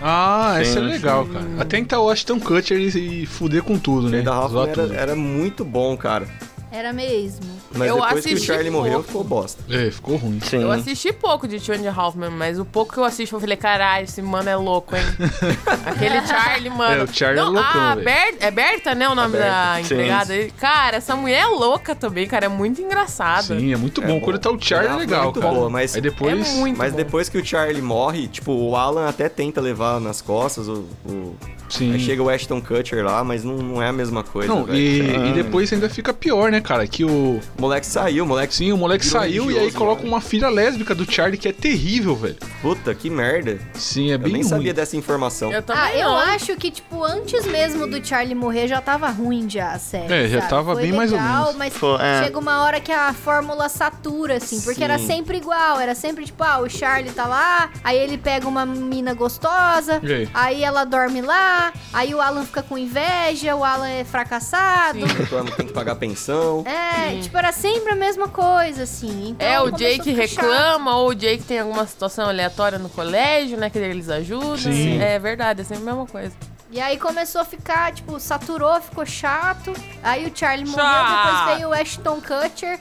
[0.00, 1.46] Ah, essa é legal, cara.
[1.60, 4.20] Até então eu acho tão Kutcher e, e fuder com tudo, Two né?
[4.20, 6.26] and a Half Zoar Men era, era muito bom, cara.
[6.70, 7.40] Era mesmo.
[7.74, 9.06] Mas Eu depois que o assisti Charlie morreu, pouco.
[9.08, 9.62] ficou bosta.
[9.70, 10.38] É, ficou ruim.
[10.42, 10.62] Sim.
[10.62, 13.32] Eu assisti pouco de Two and a Half Men, mas o pouco que eu assisti,
[13.34, 15.02] eu falei, caralho, esse mano é louco, hein?
[15.86, 17.00] Aquele Charlie, mano.
[17.00, 18.04] É, o Charlie é Não, loucão, a velho.
[18.04, 19.38] Ber é Berta, né, o nome da
[19.74, 19.94] Berta, sim.
[19.94, 20.34] empregada?
[20.34, 23.42] Ele- Cara, essa mulher é louca também, cara, é muito engraçada.
[23.58, 24.14] Sim, é muito É bom.
[24.18, 24.24] bom.
[24.24, 25.54] Quando tá o Charlie é foi legal, muito cara.
[25.54, 26.32] boa, mas- Aí depois...
[26.32, 26.96] É muito Mas bom.
[26.96, 30.84] depois que o Charlie morre, tipo, o Alan até tenta levar nas costas o.
[31.06, 31.36] o-
[31.68, 31.92] Sim.
[31.92, 34.48] Aí chega o Ashton Kutcher lá, mas não, não é a mesma coisa.
[34.48, 36.86] Não, e, e depois ainda fica pior, né, cara?
[36.86, 37.40] Que o.
[37.56, 38.54] O moleque saiu, o moleque.
[38.54, 40.08] Sim, o moleque saiu e aí coloca né?
[40.08, 42.36] uma filha lésbica do Charlie que é terrível, velho.
[42.62, 43.58] Puta, que merda.
[43.74, 44.48] Sim, é Eu bem nem ruim.
[44.50, 45.52] sabia dessa informação.
[45.52, 46.16] Eu Ah, eu não.
[46.16, 50.12] acho que, tipo, antes mesmo do Charlie morrer já tava ruim já a série.
[50.12, 50.50] É, já sabe?
[50.50, 51.56] tava Foi bem mais ou legal, menos.
[51.56, 52.24] Mas Foi, é.
[52.24, 54.84] chega uma hora que a fórmula satura, assim, porque Sim.
[54.84, 55.78] era sempre igual.
[55.80, 60.12] Era sempre tipo, ah, o Charlie tá lá, aí ele pega uma mina gostosa, E
[60.12, 60.28] aí?
[60.34, 64.98] aí ela dorme lá, aí o Alan fica com inveja, o Alan é fracassado.
[64.98, 65.04] Sim.
[65.04, 66.47] O Reclama tem que pagar pensão.
[66.66, 67.20] É, Sim.
[67.22, 69.30] tipo, era sempre a mesma coisa, assim.
[69.30, 73.70] Então, É, o Jake reclama, ou o Jake tem alguma situação aleatória no colégio, né?
[73.70, 74.56] Que eles ajudam.
[74.56, 75.00] Sim.
[75.00, 76.32] É verdade, é sempre a mesma coisa.
[76.70, 79.72] E aí começou a ficar, tipo, saturou, ficou chato.
[80.02, 81.26] Aí o Charlie morreu, Chato.
[81.26, 82.78] depois veio o Ashton Kutcher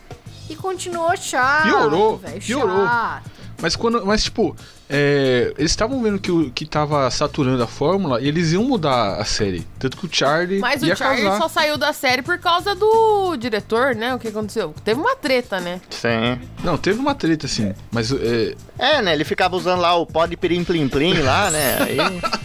[0.49, 1.63] e continuou chato.
[1.63, 2.85] Piorou, velho, piorou.
[2.85, 3.36] chato.
[3.61, 4.05] Mas quando.
[4.05, 4.55] Mas tipo,
[4.89, 9.15] é, eles estavam vendo que, o- que tava saturando a fórmula e eles iam mudar
[9.19, 9.65] a série.
[9.79, 11.37] Tanto que o Charlie Mas ia o Charlie casar.
[11.41, 14.13] só saiu da série por causa do diretor, né?
[14.13, 14.73] O que aconteceu?
[14.83, 15.81] Teve uma treta, né?
[15.89, 16.39] Sim.
[16.63, 17.73] Não, teve uma treta, assim.
[17.91, 19.13] Mas é, É, né?
[19.13, 21.77] Ele ficava usando lá o pó de pirim plim plim lá, né?
[21.81, 21.97] Aí...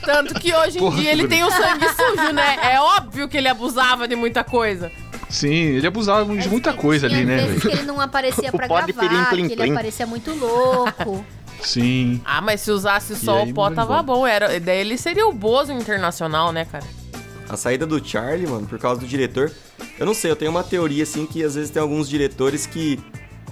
[0.05, 2.59] Tanto que hoje em Porra, dia ele tem o sangue sujo, né?
[2.73, 4.91] É óbvio que ele abusava de muita coisa.
[5.33, 7.61] Sim, ele abusava de muita coisa ali, né, vezes velho?
[7.61, 9.73] que ele não aparecia pra gravar, pirim, plim, que ele plim.
[9.73, 11.25] aparecia muito louco.
[11.63, 12.21] Sim.
[12.25, 14.03] Ah, mas se usasse só aí o pó, tava embora.
[14.03, 14.27] bom.
[14.27, 16.85] Era, daí ele seria o Bozo internacional, né, cara?
[17.49, 19.51] A saída do Charlie, mano, por causa do diretor.
[19.99, 22.99] Eu não sei, eu tenho uma teoria, assim, que às vezes tem alguns diretores que.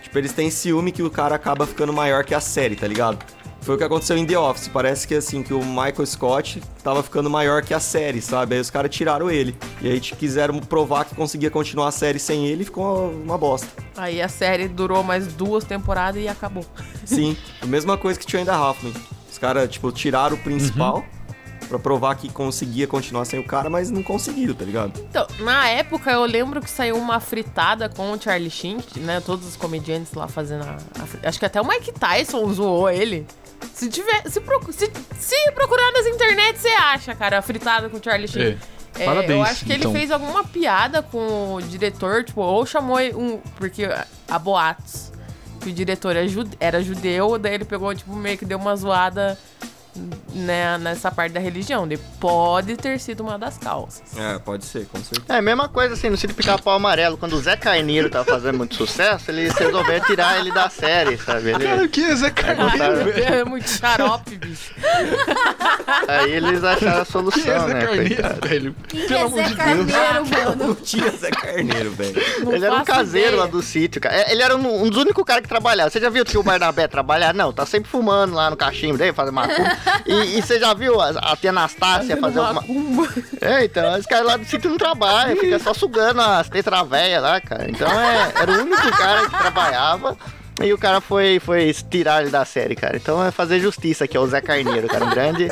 [0.02, 3.18] Tipo, eles têm ciúme que o cara acaba ficando maior que a série, tá ligado?
[3.62, 4.68] Foi o que aconteceu em The Office.
[4.68, 8.54] Parece que assim, que o Michael Scott tava ficando maior que a série, sabe?
[8.54, 9.54] Aí os caras tiraram ele.
[9.82, 13.68] E aí quiseram provar que conseguia continuar a série sem ele e ficou uma bosta.
[13.96, 16.64] Aí a série durou mais duas temporadas e acabou.
[17.04, 18.94] Sim, a mesma coisa que tinha ainda Hoffman.
[19.30, 21.68] Os caras, tipo, tiraram o principal Uhum.
[21.68, 24.98] pra provar que conseguia continuar sem o cara, mas não conseguiu, tá ligado?
[25.08, 29.20] Então, na época eu lembro que saiu uma fritada com o Charlie Sheen, né?
[29.20, 30.76] Todos os comediantes lá fazendo a,
[31.22, 33.26] a Acho que até o Mike Tyson zoou ele.
[33.74, 34.22] Se tiver.
[34.28, 38.28] Se, procu- se, se procurar nas internet, você acha, cara, a fritada com o Charlie
[38.28, 38.42] Sheen.
[38.52, 38.80] É.
[38.98, 39.90] É, Parabéns, eu acho que então.
[39.90, 43.38] ele fez alguma piada com o diretor, tipo, ou chamou um.
[43.56, 43.84] Porque
[44.28, 45.12] a boatos
[45.60, 46.24] que o diretor é
[46.58, 49.38] era judeu, daí ele pegou, tipo, meio que deu uma zoada
[50.32, 51.84] né, nessa parte da religião.
[51.84, 54.02] Ele pode ter sido uma das causas.
[54.16, 55.24] É, pode ser, com certeza.
[55.28, 58.58] É a mesma coisa assim, no Sítio Pica-Pau Amarelo, quando o Zé Carneiro tava fazendo
[58.58, 61.50] muito sucesso, eles resolveram tirar ele da série, sabe?
[61.50, 63.24] Ele- Cara, que é Zé Carneiro, velho?
[63.24, 64.74] É muito xarope, bicho.
[66.08, 67.86] aí eles acharam a Que é solução, Zé né?
[67.86, 68.48] Carneiro, coitado.
[68.48, 68.76] velho?
[68.88, 69.56] Quem Pelo é amor Zé de Deus.
[69.92, 70.66] Carneiro, mano?
[70.68, 72.22] Não tinha Zé Carneiro, velho.
[72.44, 73.40] Não Ele era um caseiro ideia.
[73.42, 74.14] lá do sítio, cara.
[74.14, 75.90] É, Ele era um, um dos únicos caras que trabalhava.
[75.90, 77.34] Você já viu que o Barnabé trabalhar?
[77.34, 79.76] Não, tá sempre fumando lá no cachimbo dele, fazendo macumba.
[80.06, 82.60] E, e você já viu a, a tia Anastácia fazer alguma...
[82.60, 83.08] Macumba.
[83.40, 87.40] É, então, os caras lá do sítio não trabalham, fica só sugando as tetravéias lá,
[87.40, 87.70] cara.
[87.70, 90.16] Então é, era o único cara que trabalhava.
[90.62, 92.96] E o cara foi, foi tirar ele da série, cara.
[92.96, 95.04] Então é fazer justiça aqui, ó, o Zé Carneiro, cara.
[95.06, 95.48] Um grande.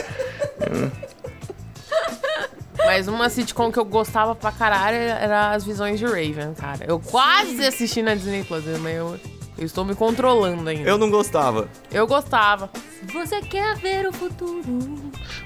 [2.84, 6.84] Mas uma sitcom que eu gostava pra caralho era As Visões de Raven, cara.
[6.86, 9.18] Eu quase assisti na Disney Plus, mas eu,
[9.58, 10.88] eu estou me controlando ainda.
[10.88, 11.68] Eu não gostava.
[11.90, 12.70] Eu gostava.
[13.12, 14.62] Você quer ver o futuro?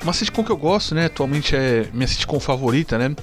[0.02, 1.06] Uma sitcom que eu gosto, né?
[1.06, 3.14] Atualmente é minha sitcom favorita, né?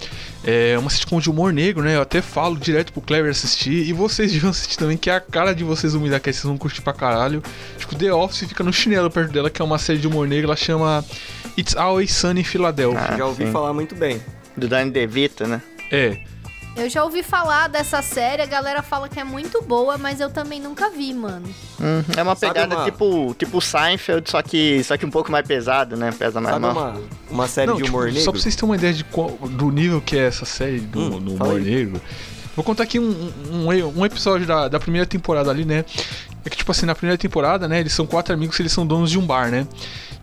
[0.43, 1.95] É uma sitcom de humor negro, né?
[1.95, 3.87] Eu até falo direto pro Clever assistir.
[3.87, 6.57] E vocês deviam assistir também, que é a cara de vocês do Midacast, vocês vão
[6.57, 7.43] curtir pra caralho.
[7.77, 10.47] Tipo, The Office fica no chinelo perto dela, que é uma série de humor negro.
[10.47, 11.05] Ela chama
[11.57, 13.09] It's Always Sunny em Philadelphia.
[13.13, 13.51] Ah, Já ouvi sim.
[13.51, 14.21] falar muito bem.
[14.57, 15.61] Do Danny DeVito, né?
[15.91, 16.17] É.
[16.79, 20.29] Eu já ouvi falar dessa série, a galera fala que é muito boa, mas eu
[20.29, 21.45] também nunca vi, mano.
[21.79, 25.45] Hum, é uma pegada uma- tipo, tipo Seinfeld, só que, só que um pouco mais
[25.45, 26.11] pesado, né?
[26.17, 26.73] Pesa mais Sabe mal.
[26.91, 28.31] uma, uma série Não, de tipo, humor só negro?
[28.31, 31.19] pra vocês terem uma ideia de qual- do nível que é essa série do, Hum,
[31.21, 31.63] do humor aí.
[31.65, 32.01] negro.
[32.55, 33.67] Vou contar aqui um, um,
[33.99, 35.83] um episódio da, da primeira temporada ali, né?
[36.45, 37.79] É que, tipo assim, na primeira temporada, né?
[37.81, 39.67] Eles são quatro amigos que eles são donos de um bar, né?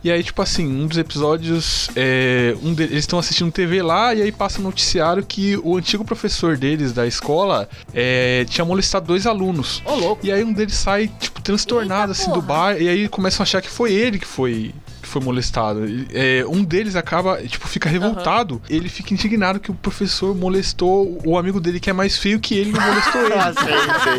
[0.04, 4.14] E aí, tipo assim, um dos episódios, é, um de- eles estão assistindo TV lá
[4.14, 9.06] e aí passa um noticiário que o antigo professor deles da escola é, tinha molestado
[9.06, 9.82] dois alunos.
[9.84, 10.24] Ô, louco.
[10.24, 12.46] E aí um deles sai, tipo, transtornado Eita assim do porra.
[12.74, 14.72] bar, e aí começam a achar que foi ele que foi.
[15.06, 15.84] Que foi molestado.
[16.12, 18.60] É, um deles acaba, tipo, fica revoltado.
[18.68, 22.54] Ele fica indignado que o professor molestou o amigo dele que é mais feio que
[22.54, 23.36] ele e não molestou ele.
[23.36, 24.18] Ah, sei, sei.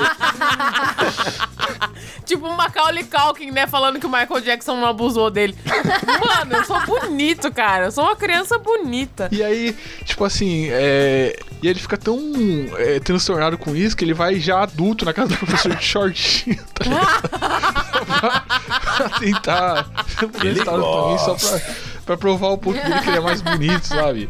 [2.27, 3.65] Tipo um Macaulay Culkin, né?
[3.67, 5.55] Falando que o Michael Jackson não abusou dele.
[5.65, 7.85] Mano, eu sou bonito, cara.
[7.85, 9.29] Eu sou uma criança bonita.
[9.31, 11.39] E aí, tipo assim, é...
[11.61, 12.19] E ele fica tão
[12.77, 16.63] é, transtornado com isso que ele vai já adulto na casa do professor de shortinho,
[16.73, 17.29] tá ligado?
[19.03, 19.87] pra, pra tentar
[20.33, 21.61] molestar também, só pra,
[22.05, 24.29] pra provar o ponto dele que ele é mais bonito, sabe?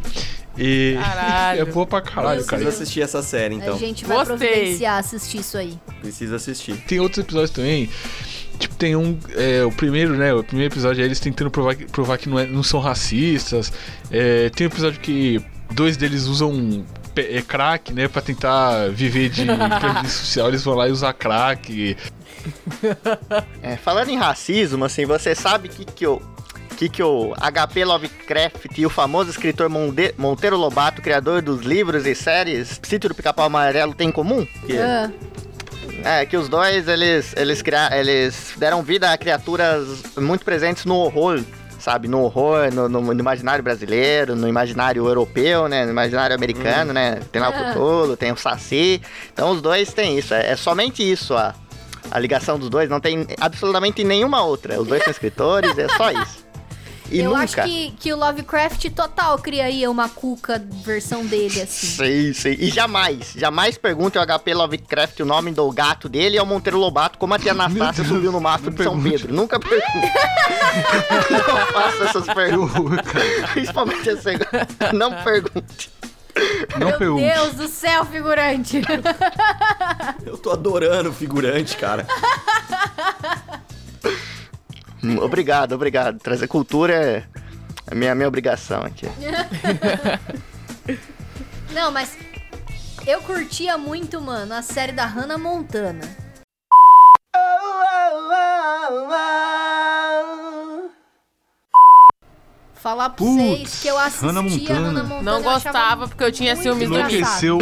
[0.60, 1.62] E Caralho.
[1.62, 2.62] é boa pra caralho, cara.
[2.64, 3.76] Precisa assistir essa série, então.
[3.76, 4.38] a gente vai Gostei.
[4.38, 5.78] providenciar assistir isso aí.
[6.02, 6.76] Precisa assistir.
[6.88, 7.88] Tem outros episódios também.
[8.58, 9.20] Tipo, tem um.
[9.36, 10.34] é, o primeiro, né?
[10.34, 13.72] O primeiro episódio é eles tentando provar, que- provar que não, é- não são racistas.
[14.10, 15.40] É, tem um episódio que
[15.72, 16.84] dois deles usam
[17.16, 18.08] é, crack, né?
[18.08, 19.46] Pra tentar viver de
[19.80, 20.48] previdência social.
[20.48, 21.96] Eles vão lá e usam crack.
[23.62, 26.22] É, falando em racismo, assim, você sabe que que o
[26.78, 32.06] que que o HP Lovecraft e o famoso escritor Monde- Monteiro Lobato, criador dos livros
[32.06, 34.46] e séries Sítio do Pica-Pau Amarelo, tem em comum?
[34.66, 35.10] Que- Ah,
[36.04, 40.96] É, que os dois, eles, eles, cria, eles deram vida a criaturas muito presentes no
[40.96, 41.42] horror,
[41.80, 42.08] sabe?
[42.08, 45.86] No horror, no, no- no imaginário brasileiro, no imaginário europeu, né?
[45.86, 47.20] No imaginário americano, né?
[47.32, 47.72] Tem lá o Ah.
[47.72, 49.02] Cthulhu, tem o Saci.
[49.34, 50.34] Então os dois têm isso.
[50.36, 51.56] É, é somente isso a,
[52.12, 52.90] a ligação dos dois.
[52.90, 54.80] Não tem absolutamente nenhuma outra.
[54.80, 56.48] Os dois são escritores, é só isso.
[57.10, 57.44] E eu nunca...
[57.44, 61.88] acho que, que o Lovecraft total criaria uma cuca versão dele, assim.
[61.88, 62.58] Sei, sei.
[62.60, 66.78] E jamais, jamais pergunte ao HP Lovecraft o nome do gato dele e ao Monteiro
[66.78, 69.02] Lobato como a tia Anastácia subiu no mastro de São.
[69.02, 69.34] Pedro.
[69.34, 69.88] Nunca pergunte.
[71.48, 73.06] não faça essas perguntas.
[73.54, 74.68] Principalmente a segunda.
[74.94, 75.97] Não pergunte.
[76.80, 77.24] Não Meu pergunte.
[77.24, 78.82] Deus do céu, figurante.
[80.26, 82.06] Eu tô adorando o figurante, cara.
[85.22, 86.20] Obrigado, obrigado.
[86.20, 87.24] Trazer cultura é
[87.90, 89.08] a minha, minha obrigação aqui.
[91.72, 92.18] Não, mas
[93.06, 96.02] eu curtia muito, mano, a série da Hannah Montana.
[102.82, 104.80] Falar pra Putz, vocês que eu assistia Hannah Montana.
[104.88, 105.32] Hannah Montana.
[105.32, 106.96] Não gostava porque eu tinha ciúmes do.
[106.98, 107.58] Enlouqueceu.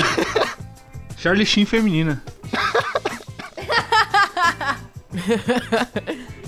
[1.18, 2.24] Charlie Sheen feminina.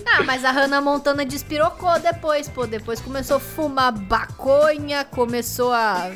[0.10, 2.66] Ah, mas a Hannah Montana despirocou depois, pô.
[2.66, 6.10] Depois começou a fumar baconha, começou a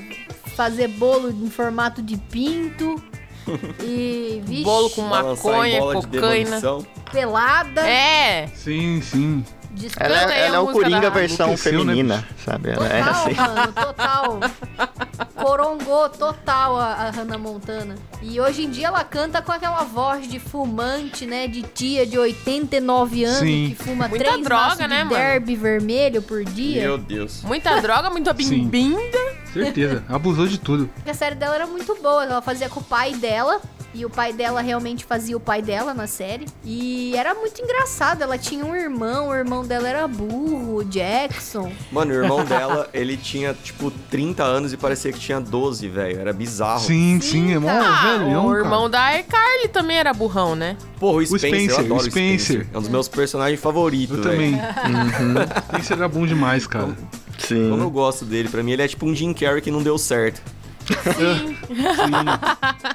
[0.56, 3.02] fazer bolo em formato de pinto.
[3.84, 6.62] E, vixe, Bolo com maconha, de cocaína.
[6.62, 6.86] demolição.
[7.12, 7.82] pelada.
[7.82, 9.44] É, Sim, sim.
[9.74, 12.72] Descanta Ela, é- a ela é o Coringa da- versão né, feminina, sabe?
[12.72, 13.34] Ela é Total, assim.
[13.36, 14.40] mano, total.
[15.36, 17.96] Corongou total a, a Hannah Montana.
[18.22, 21.48] E hoje em dia ela canta com aquela voz de fumante, né?
[21.48, 23.76] De tia de 89 anos Sim.
[23.76, 25.16] que fuma Muita três droga, maços de né, mano?
[25.16, 26.82] derby vermelho por dia.
[26.84, 27.42] Meu Deus.
[27.44, 29.18] muita droga, muita bimbinda.
[29.54, 30.04] Certeza.
[30.08, 30.90] Abusou de tudo.
[31.06, 32.24] A série dela era muito boa.
[32.24, 33.60] Ela fazia com o pai dela.
[33.94, 36.46] E o pai dela realmente fazia o pai dela na série.
[36.64, 38.22] E era muito engraçado.
[38.22, 41.72] Ela tinha um irmão, o irmão dela era burro, o Jackson.
[41.92, 46.20] Mano, o irmão dela, ele tinha, tipo, 30 anos e parecia que tinha 12, velho.
[46.22, 46.80] Era bizarro.
[46.80, 48.18] Sim, Sim, sim, é mó cara.
[48.20, 49.12] velhão, o irmão cara.
[49.14, 50.78] da iCarly também era burrão, né?
[50.98, 52.40] Porra, o Spencer, Spencer, eu adoro o o Spencer.
[52.46, 52.68] Spencer.
[52.74, 54.36] É um dos meus personagens favoritos, Eu velho.
[54.38, 54.52] também.
[54.92, 55.62] Uhum.
[55.68, 56.86] Spencer era bom demais, cara.
[56.86, 56.98] Como
[57.76, 57.90] eu Sim.
[57.90, 58.48] gosto dele.
[58.50, 60.42] Pra mim, ele é tipo um Jim Carrey que não deu certo.
[60.86, 61.58] Sim.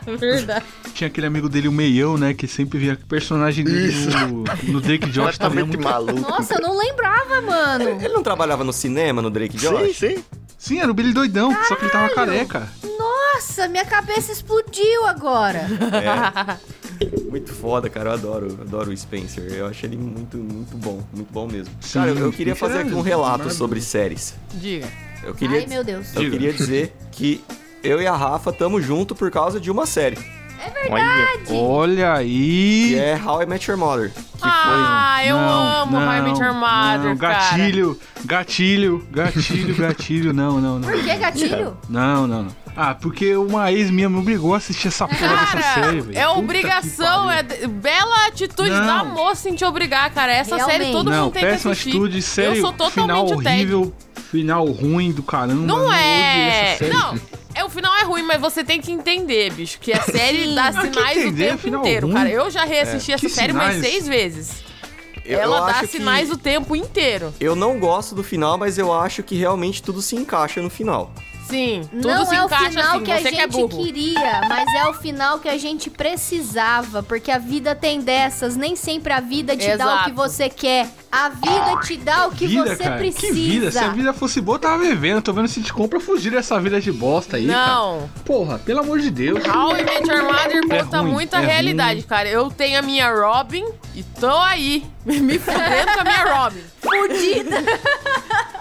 [0.19, 0.65] Verdade.
[0.97, 2.33] Tinha aquele amigo dele, o Meião, né?
[2.33, 3.93] Que sempre via personagem dele
[4.27, 5.59] no, no Drake Josh também.
[5.61, 5.79] é Muito...
[5.79, 6.19] maluco.
[6.19, 7.85] Nossa, eu não lembrava, mano.
[8.03, 9.97] Ele não trabalhava no cinema, no Drake Sim, Josh?
[9.99, 10.25] sim.
[10.57, 12.67] Sim, era o Billy Doidão, só que ele tava careca.
[12.99, 15.67] Nossa, minha cabeça explodiu agora.
[17.03, 17.29] É.
[17.31, 18.09] Muito foda, cara.
[18.09, 19.53] Eu adoro, eu adoro o Spencer.
[19.53, 21.05] Eu acho ele muito, muito bom.
[21.13, 21.75] Muito bom mesmo.
[21.79, 24.35] Sim, cara, eu, eu queria fazer é aqui um relato sobre séries.
[24.55, 24.89] Diga.
[25.23, 26.15] Eu queria, Ai, meu Deus.
[26.15, 26.31] eu Diga.
[26.31, 27.45] queria dizer que
[27.85, 30.17] eu e a Rafa tamo junto por causa de uma série.
[30.91, 31.27] Olha.
[31.51, 32.87] Olha aí.
[32.91, 34.13] Que é How I Met Your Mother.
[34.43, 37.35] Ah, eu Não, amo How I Met Your Mother, não, cara.
[37.35, 40.89] gatilho, gatilho, gatilho, gatilho, não, não, não.
[40.89, 41.77] Por que gatilho?
[41.89, 42.57] Não, não, não.
[42.77, 46.19] Ah, porque uma ex minha me obrigou a assistir essa porra dessa série, Cara, velho.
[46.19, 48.87] é Puta obrigação, é bela atitude Não.
[48.87, 50.31] da moça em te obrigar, cara.
[50.33, 50.93] Essa série Realmente.
[50.93, 51.89] todo Não, mundo tem que péssima assistir.
[51.91, 53.49] atitude, série, eu sou final totalmente o Ted.
[53.49, 53.95] horrível,
[54.31, 55.63] final ruim do caramba.
[55.67, 56.73] Não é.
[56.75, 56.93] essa série.
[56.93, 57.15] Não,
[57.57, 60.55] é, o final é ruim, mas você tem que entender, bicho, que a série Sim.
[60.55, 62.17] dá Ah, que sinais o entender, tempo final inteiro, ruim.
[62.17, 62.29] cara.
[62.31, 63.15] Eu já reassisti É.
[63.15, 63.93] essa série mais sinais?
[63.93, 64.51] seis vezes.
[65.25, 67.35] Eu- Ela eu dá que- sinais o tempo inteiro.
[67.41, 71.11] Eu não gosto do final, mas eu acho que realmente tudo se encaixa no final.
[71.49, 74.41] Sim, tudo não se é o final assim, que a você que é gente queria,
[74.49, 79.13] mas é o final que a gente precisava, porque a vida tem dessas, nem sempre
[79.13, 80.15] a vida te dá o que Exato.
[80.15, 80.89] você quer.
[81.11, 83.27] A vida te dá o que vida, você cara, precisa.
[83.27, 83.71] que vida.
[83.71, 85.23] Se a vida fosse boa, eu tava vivendo.
[85.23, 87.67] Tô vendo se te compra fugir dessa vida de bosta aí, cara.
[87.67, 88.11] Não.
[88.25, 89.43] Porra, pelo amor de Deus.
[89.47, 92.09] How I Met Your Mother É conta ruim, muita é realidade, ruim.
[92.09, 92.29] cara.
[92.29, 93.65] Eu tenho a minha Robin
[93.95, 96.61] e tô aí, me fudendo com a minha Robin.
[96.81, 97.57] Fudida.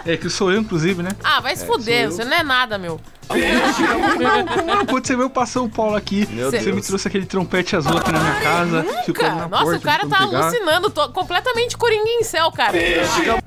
[0.05, 1.09] É que sou eu, inclusive, né?
[1.23, 3.01] Ah, vai se fuder, sou você não é nada, meu.
[4.65, 4.85] Não?
[4.85, 6.75] Quando você veio passar o Paulo aqui, Meu você Deus.
[6.75, 8.83] me trouxe aquele trompete azul aqui na minha casa.
[9.05, 10.43] Ficou Cara, na nossa, porta, o cara tá pegar.
[10.43, 12.77] alucinando, tô completamente coringa em céu, cara.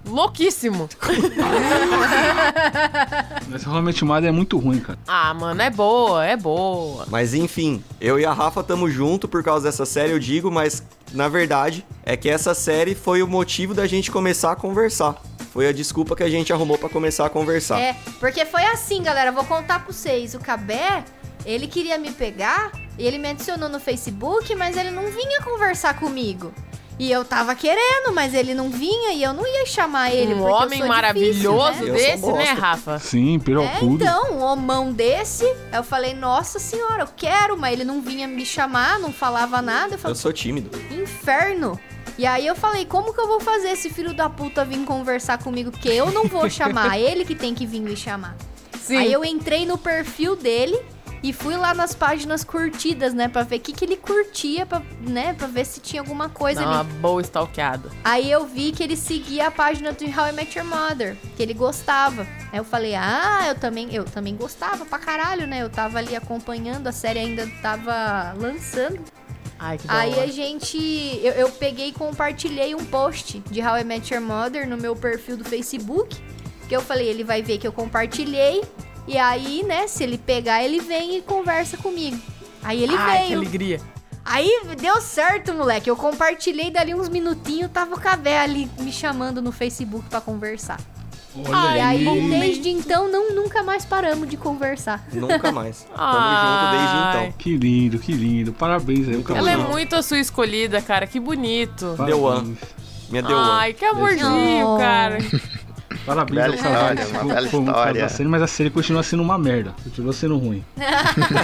[0.06, 0.88] Louquíssimo.
[3.48, 4.98] Mas realmente o Mother é muito ruim, cara.
[5.06, 7.06] Ah, mano, é boa, é boa.
[7.08, 10.82] Mas enfim, eu e a Rafa tamo junto por causa dessa série, eu digo, mas
[11.12, 15.16] na verdade é que essa série foi o motivo da gente começar a conversar.
[15.52, 17.80] Foi a desculpa que a gente arrumou pra começar a conversar.
[17.80, 19.32] É, porque foi assim, galera.
[19.32, 20.34] Vou contar pra vocês.
[20.34, 21.04] O Cabé,
[21.44, 25.98] ele queria me pegar e ele me adicionou no Facebook, mas ele não vinha conversar
[25.98, 26.52] comigo.
[27.00, 30.34] E eu tava querendo, mas ele não vinha e eu não ia chamar ele.
[30.34, 32.00] um eu homem sou maravilhoso difícil, né?
[32.12, 32.52] Eu desse, né.
[32.60, 32.98] Rafa?
[32.98, 34.02] Sim, É, pirocudo.
[34.02, 38.44] então, um homão desse, eu falei, nossa senhora, eu quero, mas ele não vinha me
[38.44, 39.90] chamar, não falava nada.
[39.90, 40.70] Eu Eu falei, sou tímido.
[40.90, 41.78] inferno.
[42.18, 45.38] E aí eu falei, como que eu vou fazer esse filho da puta vir conversar
[45.38, 45.70] comigo?
[45.70, 48.36] Porque eu não vou chamar, ele que tem que vir me chamar.
[48.80, 48.96] Sim.
[48.96, 50.76] Aí eu entrei no perfil dele
[51.22, 53.28] e fui lá nas páginas curtidas, né?
[53.28, 55.32] Pra ver o que, que ele curtia, pra, né?
[55.34, 56.92] Pra ver se tinha alguma coisa Dá uma ali.
[56.94, 57.90] boa stalkeada.
[58.02, 61.42] Aí eu vi que ele seguia a página do How I Met Your Mother, que
[61.42, 62.22] ele gostava.
[62.50, 65.62] Aí eu falei, ah, eu também, eu também gostava pra caralho, né?
[65.62, 69.00] Eu tava ali acompanhando, a série ainda tava lançando.
[69.58, 70.76] Ai, que Aí a gente.
[71.22, 74.94] Eu, eu peguei e compartilhei um post de How I Met Your Mother no meu
[74.94, 76.16] perfil do Facebook.
[76.68, 78.62] Que eu falei, ele vai ver que eu compartilhei.
[79.06, 82.18] E aí, né, se ele pegar, ele vem e conversa comigo.
[82.62, 83.38] Aí ele Ai, que veio.
[83.38, 83.80] alegria.
[84.24, 85.88] Aí deu certo, moleque.
[85.88, 90.78] Eu compartilhei dali uns minutinhos, tava o Cabé ali me chamando no Facebook pra conversar.
[91.36, 95.06] Olha E aí, bom desde então, não, nunca mais paramos de conversar.
[95.12, 95.86] Nunca mais.
[95.94, 97.32] Tamo junto desde então.
[97.38, 98.52] Que lindo, que lindo.
[98.52, 101.06] Parabéns aí, o Muito Ela é muito a sua escolhida, cara.
[101.06, 101.94] Que bonito.
[102.04, 102.20] Deu.
[103.10, 103.38] Minha deu.
[103.38, 104.78] Ai, que amorzinho, Oh.
[104.78, 105.18] cara.
[106.08, 108.08] Parabéns Bela ao história, bela história.
[108.08, 109.74] sério, mas a série continua sendo uma merda.
[109.84, 110.64] Continua sendo ruim.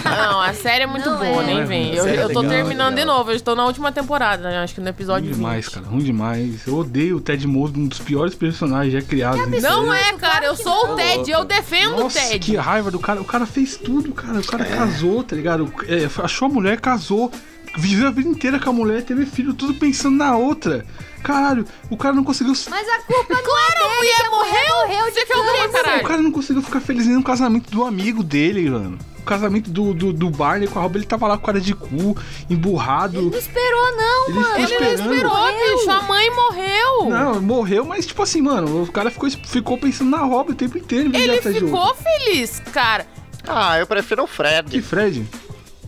[0.05, 1.47] Não, a série é muito Não boa, é.
[1.47, 1.87] nem é vem.
[1.89, 1.95] ruim.
[1.97, 3.17] Eu, série é eu tô legal, terminando de legal.
[3.19, 4.59] novo, eu estou na última temporada, né?
[4.63, 5.37] Acho que no episódio Ruim 20.
[5.37, 5.87] demais, cara.
[5.87, 6.67] Ruim demais.
[6.67, 9.41] Eu odeio o Ted Mosby, um dos piores personagens já criados.
[9.63, 10.09] Não série.
[10.09, 12.39] é, cara, eu sou o Ted, eu defendo o Nossa, Ted.
[12.39, 13.21] que raiva do cara.
[13.21, 14.39] O cara fez tudo, cara.
[14.39, 14.45] O É.
[14.45, 15.73] cara casou, tá ligado?
[15.87, 17.31] É, achou a mulher, casou.
[17.77, 20.85] Viveu a vida inteira com a mulher, teve filho, tudo pensando na outra.
[21.23, 22.53] Caralho, o cara não conseguiu.
[22.71, 24.77] Mas a culpa não Claro, é a dele, mulher que a mulher morreu.
[24.77, 25.73] morreu de câncer.
[25.83, 26.05] caralho?
[26.05, 28.99] O cara não conseguiu ficar feliz nem no casamento do amigo dele, mano.
[29.19, 31.75] O casamento do, do, do Barney com a Robin, ele tava lá com cara de
[31.75, 32.15] cu,
[32.51, 33.23] emburrado.
[33.23, 34.47] Não esperou, não, Ele mano.
[34.49, 35.13] Ele não esperando.
[35.15, 37.09] esperou, bicho, a mãe morreu.
[37.09, 40.77] Não, morreu, mas tipo assim, mano, o cara ficou, ficou pensando na Robin o tempo
[40.77, 41.11] inteiro.
[41.17, 43.07] Ele ficou feliz, cara.
[43.47, 44.83] Ah, eu prefiro o Que Fred.
[44.83, 45.27] Fred?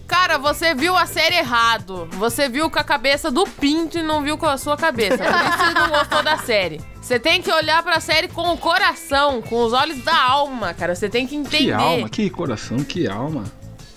[0.07, 2.09] Cara, você viu a série errado.
[2.13, 5.19] Você viu com a cabeça do Pinto e não viu com a sua cabeça.
[5.19, 6.81] Por isso você não gostou da série.
[7.01, 10.95] Você tem que olhar pra série com o coração, com os olhos da alma, cara.
[10.95, 11.65] Você tem que entender.
[11.67, 13.45] Que alma, que coração, que alma.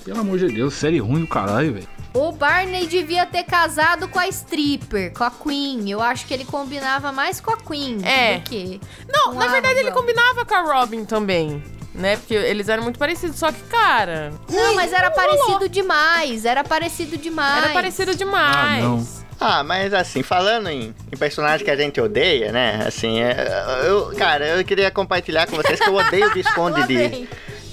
[0.03, 1.87] Pelo amor de Deus, série ruim do caralho, velho.
[2.11, 5.89] O Barney devia ter casado com a stripper, com a Queen.
[5.91, 8.37] Eu acho que ele combinava mais com a Queen É.
[8.39, 8.81] do que.
[9.07, 11.63] Não, com na a verdade ele combinava com a Robin também.
[11.99, 12.15] Né?
[12.15, 13.37] Porque eles eram muito parecidos.
[13.37, 14.31] Só que, cara.
[14.49, 15.37] Não, mas era não rolou.
[15.37, 16.45] parecido demais.
[16.45, 17.63] Era parecido demais.
[17.65, 18.55] Era parecido demais.
[18.55, 19.19] Ah, não.
[19.41, 22.83] Ah, mas assim, falando em, em personagem que a gente odeia, né?
[22.85, 23.47] Assim, é,
[23.85, 27.27] eu, cara, eu queria compartilhar com vocês que eu odeio o Visconde de.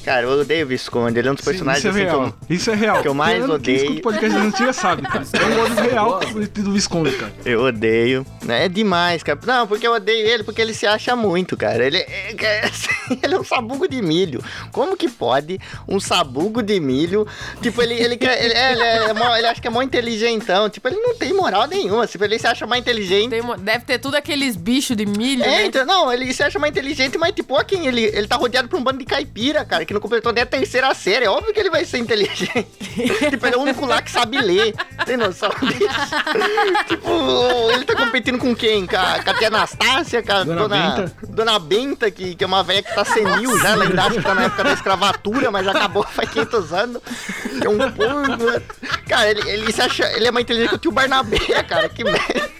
[0.06, 2.06] Cara, eu odeio o Visconde, ele é um dos Sim, personagens isso é assim, que
[2.06, 2.22] real.
[2.48, 3.02] eu, Isso é real.
[3.02, 3.76] que eu mais Quem odeio.
[3.76, 5.24] escuta o podcast antigas sabe, cara.
[5.34, 6.20] É um ódio real
[6.54, 7.32] do Visconde, cara.
[7.44, 8.24] eu odeio.
[8.44, 8.66] Né?
[8.66, 9.36] É demais, cara.
[9.44, 11.84] Não, porque eu odeio ele, porque ele se acha muito, cara.
[11.84, 14.40] Ele é, é, assim, ele é um sabugo de milho.
[14.70, 17.26] Como que pode um sabugo de milho?
[17.60, 20.70] Tipo, ele, ele, quer, ele, é, ele, é mó- ele acha que é mó inteligentão.
[20.70, 22.06] Tipo, ele não tem moral nenhuma.
[22.06, 23.30] Tipo, ele se acha mais inteligente.
[23.30, 25.66] Tem deve ter tudo aqueles bichos de milho, É, né?
[25.66, 28.68] então, não, ele se acha mais inteligente, mas tipo, ó quem ele, ele tá rodeado
[28.68, 31.24] por um bando de caipira, cara, que não completou nem a terceira série.
[31.24, 32.66] É óbvio que ele vai ser inteligente.
[33.30, 34.74] tipo, ele é o único lá que sabe ler.
[35.04, 35.88] Tem noção disso?
[36.87, 37.11] tipo,
[37.72, 38.87] ele tá competindo com quem?
[38.87, 41.12] Com a, com a tia Anastácia, com a Dona dona, Benta?
[41.28, 44.22] dona Benta, que, que é uma velha que tá senil já, ela ainda acha que
[44.22, 47.02] tá na época da escravatura, mas acabou faz 500 anos.
[47.62, 48.44] É um porco.
[48.44, 48.62] né?
[49.09, 52.04] Cara, ele, ele se acha, ele é mais inteligente que o tio Barnabé, cara, que
[52.04, 52.50] merda.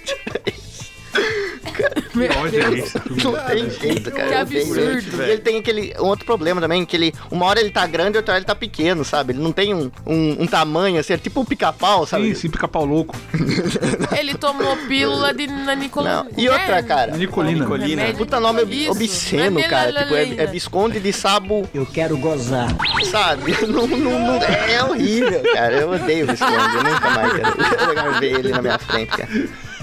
[2.15, 3.23] Meu é?
[3.23, 4.29] Não tem jeito, cara.
[4.29, 5.23] Que absurdo.
[5.23, 7.13] E ele tem aquele um outro problema também, que ele.
[7.31, 9.33] Uma hora ele tá grande, outra hora ele tá pequeno, sabe?
[9.33, 12.29] Ele não tem um, um, um tamanho assim, é tipo um pica-pau, sabe?
[12.29, 13.15] Sim, sim, pica-pau louco.
[14.19, 16.25] Ele tomou pílula de na Nicola.
[16.25, 16.31] Não.
[16.37, 17.13] E outra, cara.
[17.17, 17.61] Nicolina.
[17.61, 17.87] Nicolina.
[18.03, 19.93] Remédio- Puta nome ob- Isso, obsceno, é cara.
[19.93, 22.69] Tipo, é, é Visconde de Sabo, Eu quero gozar.
[23.11, 23.55] sabe?
[23.67, 25.75] Não, não, não- é horrível, cara.
[25.75, 26.77] Eu odeio o Visconde.
[26.77, 29.29] Eu nunca mais quero ver ele na minha frente, cara.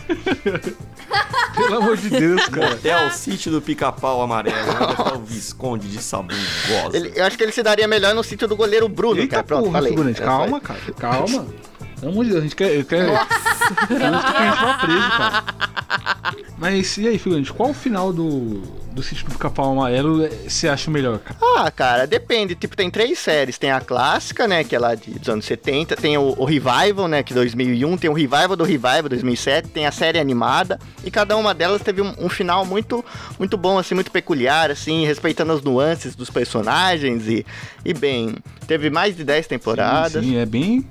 [1.56, 2.74] Pelo amor de Deus, cara.
[2.74, 4.56] Até o sítio do pica-pau amarelo.
[5.12, 6.40] Onde o Visconde de Sabugosa.
[6.94, 9.44] Ele- eu acho que ele se daria melhor no sítio do goleiro Bruno, Eita cara.
[9.44, 9.92] Pronto, porra, falei.
[9.92, 10.22] figurante.
[10.22, 10.80] É Calma, cara.
[10.98, 11.46] Calma.
[12.00, 12.76] Pelo amor de Deus, a gente quer.
[12.76, 13.12] Eu quero...
[13.16, 15.44] A gente quer entrar preso, cara.
[16.64, 18.62] Mas e aí, figurante, qual o final do,
[18.94, 21.38] do sítio do pica-pau amarelo você acha melhor, cara?
[21.58, 22.56] Ah, cara, depende.
[22.56, 23.58] Tipo, tem três séries.
[23.58, 25.98] Tem a clássica, né, que é lá de, dos anos 70.
[25.98, 27.98] Tem o, o Revival, né, que é 2001.
[27.98, 29.68] Tem o Revival do Revival, 2007.
[29.68, 30.80] Tem a série animada.
[31.04, 33.04] E cada uma delas teve um, um final muito,
[33.38, 37.28] muito bom, assim, muito peculiar, assim, respeitando as nuances dos personagens.
[37.28, 37.46] E,
[37.84, 40.24] e bem, teve mais de 10 temporadas.
[40.24, 40.88] Sim, sim, é bem.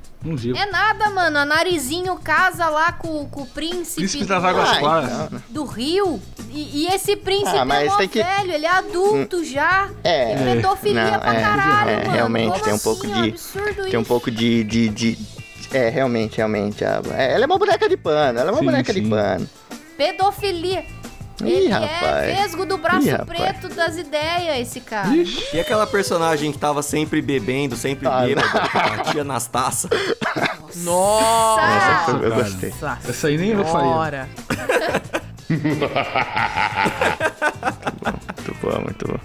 [0.56, 1.38] É nada, mano.
[1.38, 5.12] A narizinho casa lá com, com o príncipe, Príncipe das Águas Claras.
[5.12, 6.20] então, do rio.
[6.50, 9.88] E, e esse príncipe Ah, mas é tem que- velho, ele é adulto já.
[10.04, 10.34] É.
[10.36, 12.10] Tem pedofilia Não, pra é, caralho, é, mano.
[12.10, 12.84] realmente, Como tem um assim?
[12.84, 14.64] pouco É de- absurdo Tem um pouco de.
[14.64, 15.18] de, de-
[15.72, 16.84] é, realmente, realmente.
[16.84, 18.38] a- é, ela é uma boneca de pano.
[18.38, 19.02] Ela é uma Sim, boneca sim.
[19.02, 19.48] de pano.
[19.96, 20.84] Pedofilia.
[21.42, 22.36] Ih, Ele é rapaz.
[22.36, 23.38] vesgo do braço Ih, rapaz.
[23.40, 25.08] preto das ideias, esse cara.
[25.08, 29.88] Ixi, E aquela personagem que tava sempre bebendo, sempre Ah, bêbada, a tia Anastácia.
[30.76, 31.60] Nossa!
[31.62, 32.74] Essa foi- eu gostei.
[33.08, 34.28] Essa aí nem eu faria.
[38.36, 39.18] Muito bom, muito bom.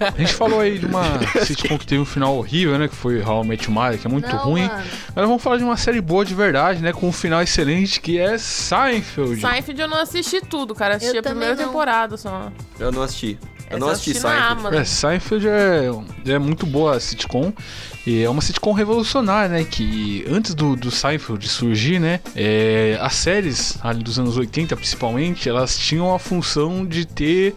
[0.00, 1.02] A gente falou aí de uma
[1.44, 2.88] sitcom que teve um final horrível, né?
[2.88, 4.66] Que foi Your Mother, que é muito Não, ruim.
[4.66, 4.84] mano.
[5.08, 6.92] Agora vamos falar de uma série boa de verdade, né?
[6.92, 9.40] Com um final excelente, que é Seinfeld.
[9.40, 10.96] Seinfeld eu não assisti tudo, cara.
[10.96, 11.64] Assisti Eu a primeira não.
[11.64, 12.50] temporada só.
[12.78, 13.38] Eu não assisti.
[13.70, 14.76] Eu não assisti Seinfeld.
[14.76, 15.90] É, Seinfeld é,
[16.32, 17.52] é muito boa a sitcom.
[18.06, 19.64] E é uma sitcom revolucionária, né?
[19.64, 22.20] Que antes do, do Seinfeld surgir, né?
[22.34, 27.54] é, as séries ali dos anos 80, principalmente, elas tinham a função de ter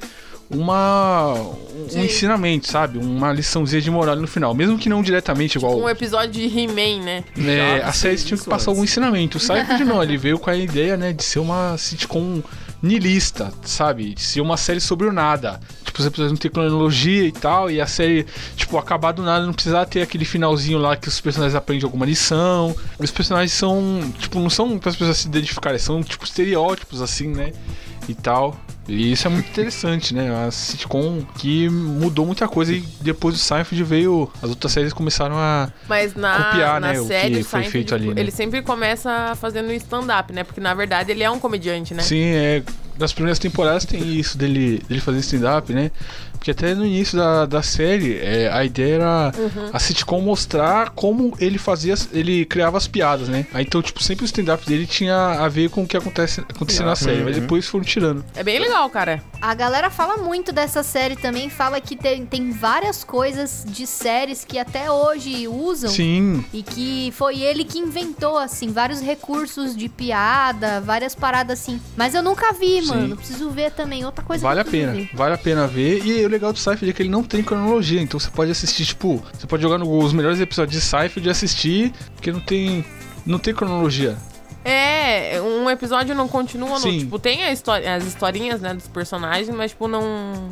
[0.50, 2.02] uma um Sim.
[2.02, 3.00] ensinamento, sabe?
[3.00, 4.54] Uma liçãozinha de moral no final.
[4.54, 5.80] Mesmo que não diretamente igual...
[5.80, 7.24] Um episódio de He-Man, né?
[7.38, 9.38] É, Já as séries sei tinham que passar algum ensinamento.
[9.38, 12.44] O Seinfeld não, ele veio com a ideia, né, de ser uma sitcom
[12.84, 14.14] nilista, sabe?
[14.18, 15.60] Ser uma série sobre o nada.
[15.86, 18.26] tipo, os episódios não ter cronologia e tal, e a série,
[18.58, 22.06] tipo, acabar do nada, não precisar ter aquele finalzinho lá que os personagens aprendem alguma
[22.06, 22.76] lição.
[23.00, 27.30] Os personagens são, tipo, não são para as pessoas se identificarem, são, tipo, estereótipos, assim,
[27.30, 27.54] né?
[28.10, 28.60] E tal.
[28.88, 30.30] E isso é muito interessante, né?
[30.46, 34.30] A sitcom que mudou muita coisa e depois do Seinfeld veio.
[34.42, 35.72] As outras séries começaram a.
[35.88, 38.20] Mas na, Copiar, na né, o série, que o foi Seinfeld, feito ali, né?
[38.20, 40.44] ele sempre começa fazendo stand-up, né?
[40.44, 42.04] Porque na verdade ele é um comediante, né?
[42.04, 42.64] Sim, é.
[42.96, 45.90] Das primeiras temporadas tem isso dele, dele fazer stand-up, né?
[46.44, 49.70] Porque até no início da, da série, é, a ideia era Uhum.
[49.72, 53.46] a sitcom mostrar como ele fazia, ele criava as piadas, né?
[53.54, 56.86] Aí então, tipo, sempre o stand-up dele tinha a ver com o que acontece, acontecia
[56.86, 58.26] na série, mas depois foram tirando.
[58.36, 59.24] É bem legal, cara.
[59.42, 64.44] A galera fala muito dessa série também, fala que tem, tem várias coisas de séries
[64.44, 65.90] que até hoje usam.
[65.90, 71.80] Sim, E que foi ele que inventou, assim, vários recursos de piada, várias paradas assim.
[71.96, 72.88] Mas eu nunca vi, Sim.
[72.90, 73.16] mano.
[73.16, 74.04] Preciso ver também.
[74.04, 74.92] Outra coisa vale a eu pena.
[74.92, 75.10] ver.
[75.14, 76.06] Vale a pena ver.
[76.06, 78.86] E o legal do Seinfeld é que ele não tem cronologia, então você pode assistir,
[78.86, 82.86] tipo, você pode jogar no- os melhores episódios de Seinfeld e assistir, porque não tem
[83.26, 84.18] não tem cronologia.
[84.66, 86.80] É, um episódio não continua no.
[86.80, 87.00] Sim.
[87.00, 90.50] Tipo, tem a história, as historinhas, né, dos personagens, mas, tipo, não.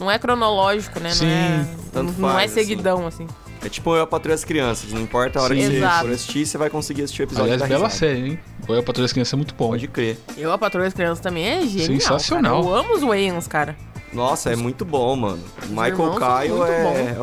[0.00, 1.10] Não é cronológico, né?
[1.10, 3.26] Sim, não é, tanto não faz, é seguidão, assim.
[3.64, 5.60] É tipo eu patrulho as crianças, não importa a hora Sim.
[5.62, 7.98] que você for assistir, você vai conseguir assistir o episódio Aliás, da bela risada.
[8.14, 8.38] série, hein?
[8.68, 9.70] O El Patrulha das Crianças é muito bom.
[9.70, 10.16] Pode crer.
[10.36, 12.00] Eu, a Patroa das Crianças também é genial.
[12.00, 12.62] Sensacional.
[12.62, 12.72] Cara.
[12.72, 13.74] Eu amo os Wayans, cara.
[14.18, 15.42] Nossa, é muito bom, mano.
[15.68, 17.16] Michael são Kyle muito é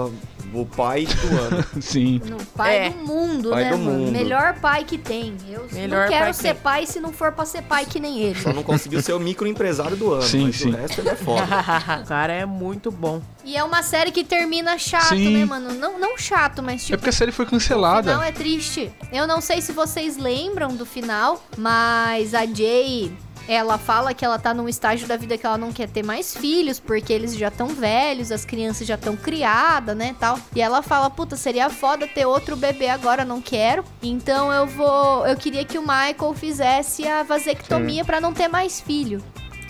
[0.54, 1.66] o pai do ano.
[1.82, 2.22] Sim.
[2.24, 2.90] No pai É.
[2.90, 4.00] do mundo, Pai né, do mano?
[4.00, 4.12] mundo.
[4.14, 5.36] Melhor pai que tem.
[5.50, 6.56] Eu Melhor não quero ser tem.
[6.64, 8.40] pai se não for pra ser pai que nem ele.
[8.40, 10.70] Só não conseguiu ser o microempresário do ano, Sim, mas sim.
[10.70, 11.44] o resto ele é foda.
[12.04, 13.22] o cara é muito bom.
[13.44, 15.38] E é uma série que termina chato, Sim.
[15.40, 15.74] né, mano?
[15.74, 16.98] Não, não chato, mas É tipo.
[17.00, 18.14] porque a série foi cancelada.
[18.24, 18.90] é triste.
[19.12, 23.12] Eu não sei se vocês lembram do final, mas a Jay,
[23.48, 26.36] ela fala que ela tá num estágio da vida que ela não quer ter mais
[26.36, 30.40] filhos, porque eles já estão velhos, as crianças já estão criadas, né, tal.
[30.56, 33.84] E ela fala, puta, seria foda ter outro bebê agora, não quero.
[34.02, 38.82] Então eu vou, eu queria que o Michael fizesse a vasectomia pra não ter mais
[38.82, 39.24] filho.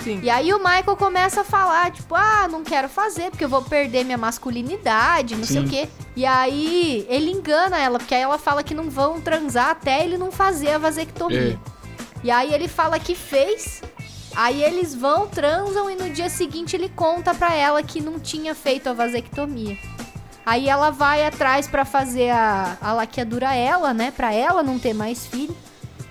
[0.05, 0.19] Sim.
[0.21, 3.63] E aí o Michael começa a falar, tipo, ah, não quero fazer porque eu vou
[3.63, 5.65] perder minha masculinidade, não sei Sim.
[5.65, 5.89] o quê.
[6.15, 10.15] E aí ele engana ela, porque aí ela fala que não vão transar até ele
[10.15, 11.59] não fazer a vasectomia.
[12.25, 13.83] E aí ele fala que fez.
[14.35, 18.55] Aí eles vão, transam e no dia seguinte ele conta pra ela que não tinha
[18.55, 19.77] feito a vasectomia.
[20.43, 24.91] Aí ela vai atrás pra fazer a, a laqueadura ela, né, Pra ela não ter
[24.91, 25.55] mais filho.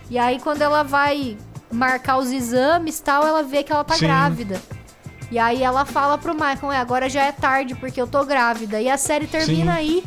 [0.09, 1.37] E aí quando ela vai
[1.69, 4.07] marcar os exames, tal, ela vê que ela tá Sim.
[4.07, 4.63] grávida.
[5.33, 8.81] E aí ela fala pro Michael, é, agora já é tarde porque eu tô grávida.
[8.81, 9.79] E a série termina Sim.
[9.79, 10.05] aí.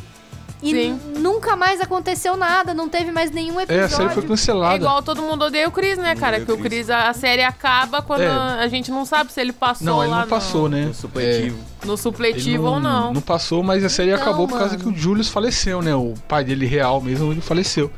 [0.60, 1.00] E Sim.
[1.18, 3.84] nunca mais aconteceu nada, não teve mais nenhum É, episódio.
[3.84, 4.74] a série foi É cancelada.
[4.76, 6.40] igual todo mundo odeia o Chris, né, cara?
[6.40, 6.90] Que o o Chris.
[6.90, 8.26] A, a série acaba quando É.
[8.28, 10.84] a gente não sabe se ele passou Não, ele lá não passou, no, né?
[10.86, 11.58] No supletivo.
[11.84, 13.12] no Ele supletivo ou não.
[13.14, 14.92] Não passou, mas a série Então, acabou por causa mano.
[14.92, 15.94] que o Julius faleceu, né?
[15.94, 17.88] O pai dele real mesmo, ele faleceu.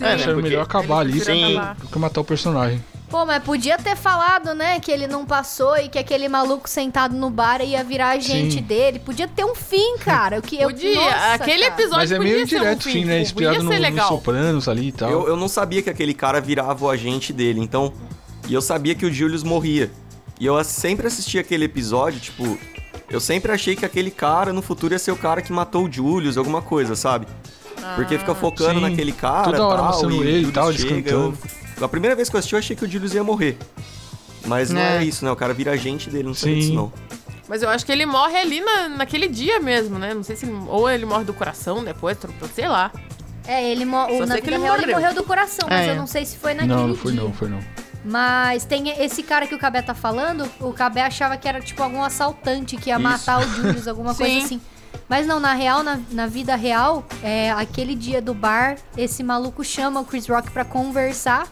[0.00, 1.74] É, né, Acharam porque melhor acabar ali acabar.
[1.76, 2.84] do que matar o personagem.
[3.08, 7.16] Pô, mas podia ter falado, né, que ele não passou e que aquele maluco sentado
[7.16, 8.62] no bar ia virar agente Sim.
[8.62, 8.98] dele.
[8.98, 10.38] Podia ter um fim, cara.
[10.38, 10.94] O que eu Podia.
[10.94, 11.74] Nossa, Aquele cara.
[11.74, 13.20] episódio Mas é podia meio ser direto, um fim, fim, né?
[13.22, 14.02] Inspirado no, no.
[14.08, 15.10] Sopranos ali e tal.
[15.10, 17.94] Eu, eu não sabia que aquele cara virava o agente dele, então.
[18.46, 19.90] E eu sabia que o Julius morria.
[20.38, 22.58] E eu sempre assisti aquele episódio, tipo.
[23.08, 25.90] Eu sempre achei que aquele cara no futuro ia ser o cara que matou o
[25.90, 27.26] Julius, alguma coisa, sabe?
[27.96, 28.80] Porque fica focando Sim.
[28.90, 29.44] naquele cara.
[29.44, 31.38] Toda hora tal, mostrando e ele e tal, eles chega, cantando.
[31.42, 33.56] eu- A primeira vez que eu assisti, eu achei que o Julius ia morrer.
[34.46, 34.98] Mas não É.
[34.98, 35.30] é isso, né?
[35.30, 36.60] O cara vira agente dele, não sabia Sim.
[36.60, 36.92] disso não.
[37.48, 40.12] Mas eu acho que ele morre ali na, naquele dia mesmo, né?
[40.14, 40.46] Não sei se.
[40.68, 42.16] Ou ele morre do coração depois,
[42.54, 42.92] sei lá.
[43.46, 45.00] É, ele mo- Só na sei que vida ele real ele morreu.
[45.00, 45.90] morreu do coração, mas É.
[45.92, 47.22] eu não sei se foi naquele Não, não foi dia.
[47.22, 47.60] não, foi não.
[48.04, 51.82] Mas tem esse cara que o Cabé tá falando, o Cabé achava que era tipo
[51.82, 53.02] algum assaltante que ia Isso.
[53.02, 54.60] matar o Julius, alguma coisa assim.
[55.08, 59.64] Mas não, na real, na, na vida real, é, aquele dia do bar, esse maluco
[59.64, 61.48] chama o Chris Rock pra conversar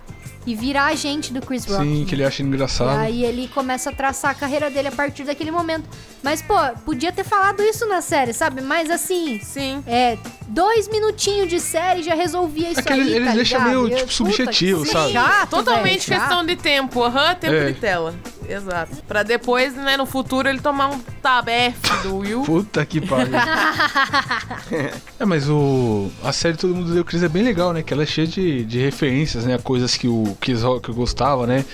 [0.46, 1.82] e virar agente do Chris Rock.
[1.82, 2.98] Sim, que ele acha E engraçado.
[3.00, 5.88] aí ele começa a traçar a carreira dele a partir daquele momento.
[6.22, 8.60] Mas, pô, podia ter falado isso na série, sabe?
[8.60, 9.82] Mas assim, Sim.
[9.86, 10.16] é,
[10.48, 13.74] dois minutinhos de série já resolvia isso É que eles- aí, eles tá deixam ligado?
[13.74, 15.12] meio, tipo, puta, subjetivo, que sabe?
[15.12, 16.46] Chato, Totalmente velho, questão chato.
[16.46, 17.02] de tempo.
[17.02, 17.72] Aham, tempo É.
[17.72, 18.14] de tela.
[18.48, 18.96] Exato.
[19.08, 22.42] Pra depois, né, no futuro, ele tomar um tab F do Will.
[22.42, 23.32] Puta que pariu.
[25.18, 26.10] é, mas o.
[26.22, 27.82] A série Todo Mundo Deu Cris é bem legal, né?
[27.82, 29.58] Que ela é cheia de, de referências, né?
[29.58, 31.64] Coisas que o Chris Rock gostava, né?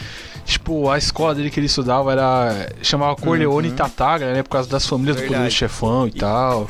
[0.44, 2.68] Tipo, a escola dele que ele estudava era.
[2.82, 4.42] chamava Corleone e Tatagra, né?
[4.42, 5.36] Por causa das famílias do Verdade.
[5.38, 6.68] Poderoso Chefão e tal.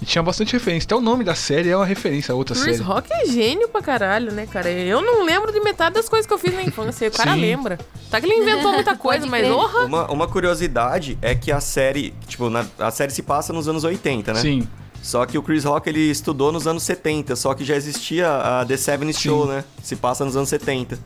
[0.00, 0.86] E tinha bastante referência.
[0.86, 2.88] Até o nome da série é uma referência a outra Chris série.
[2.88, 4.70] Rock é gênio pra caralho, né, cara?
[4.70, 7.08] Eu não lembro de metade das coisas que eu fiz na infância.
[7.08, 7.40] O cara Sim.
[7.42, 7.78] lembra.
[8.10, 9.80] Tá que ele inventou muita coisa, mas orra.
[9.84, 13.84] Uma, uma curiosidade é que a série, tipo, na- a série se passa nos anos
[13.84, 14.40] 80, né?
[14.40, 14.66] Sim.
[15.02, 18.30] Só que o Chris Rock ele estudou nos anos 70, só que já existia
[18.60, 19.12] a The Seven.
[19.12, 19.62] Show, né?
[19.82, 20.98] Se passa nos anos 70.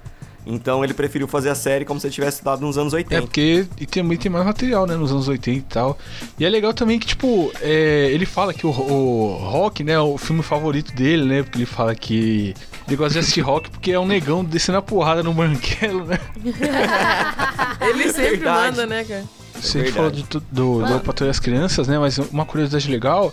[0.47, 3.23] Então ele preferiu fazer a série como se ele tivesse estudado nos anos É 80.
[3.23, 4.95] porque e também tem mais material, né?
[4.95, 5.99] Nos anos 80 e tal.
[6.39, 10.01] E é legal também que, tipo, é, ele fala que o, o Rock, né, é
[10.01, 11.43] o filme favorito dele, né?
[11.43, 12.55] Porque ele fala que
[12.87, 16.19] ele gosta de assistir rock porque é um negão descendo a porrada no banquelo, né?
[17.81, 18.77] Ele sempre verdade.
[18.77, 19.25] manda, né, cara?
[19.55, 19.93] Você verdade.
[19.95, 21.99] falou do, do, do, do Patrulha das Crianças, né?
[21.99, 23.33] Mas uma curiosidade legal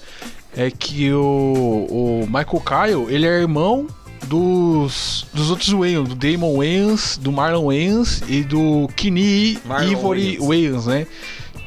[0.56, 2.64] é que o, o Michael
[3.06, 3.88] Kyle, ele é irmão
[4.28, 10.38] dos, dos outros Wayans, do Damon Wayans, do Marlon Wayans e do Kini Marlon Ivory
[10.38, 10.48] Wayans.
[10.48, 11.08] Wayans, né?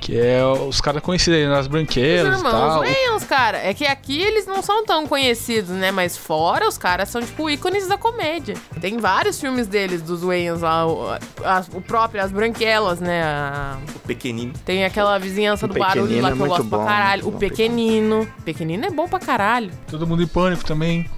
[0.01, 2.81] Que é os caras conhecidos aí nas Os branquelas e irmãos tal.
[2.81, 3.57] Wayans, cara.
[3.57, 5.91] É que aqui eles não são tão conhecidos, né?
[5.91, 8.55] Mas fora, os caras são, tipo, ícones da comédia.
[8.83, 10.87] Tem vários filmes deles, dos Wayans lá.
[10.87, 11.09] O,
[11.43, 13.23] a- o próprio, as branquelas, né?
[13.23, 14.53] A- O pequenino.
[14.67, 16.85] tem aquela vizinhança O do barulho Pequenino lá é que eu muito gosto pra bom,
[16.85, 17.23] caralho.
[17.23, 18.29] muito O bom, Pequenino.
[18.45, 19.71] Pequenino é bom pra caralho.
[19.91, 21.09] Todo mundo em pânico também.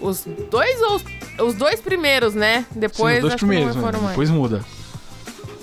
[0.00, 1.04] Os dois ou os,
[1.48, 2.64] os dois primeiros, né?
[2.74, 3.98] Depois Sim, os dois primeiros, foram né?
[3.98, 4.08] mais.
[4.10, 4.64] Depois muda.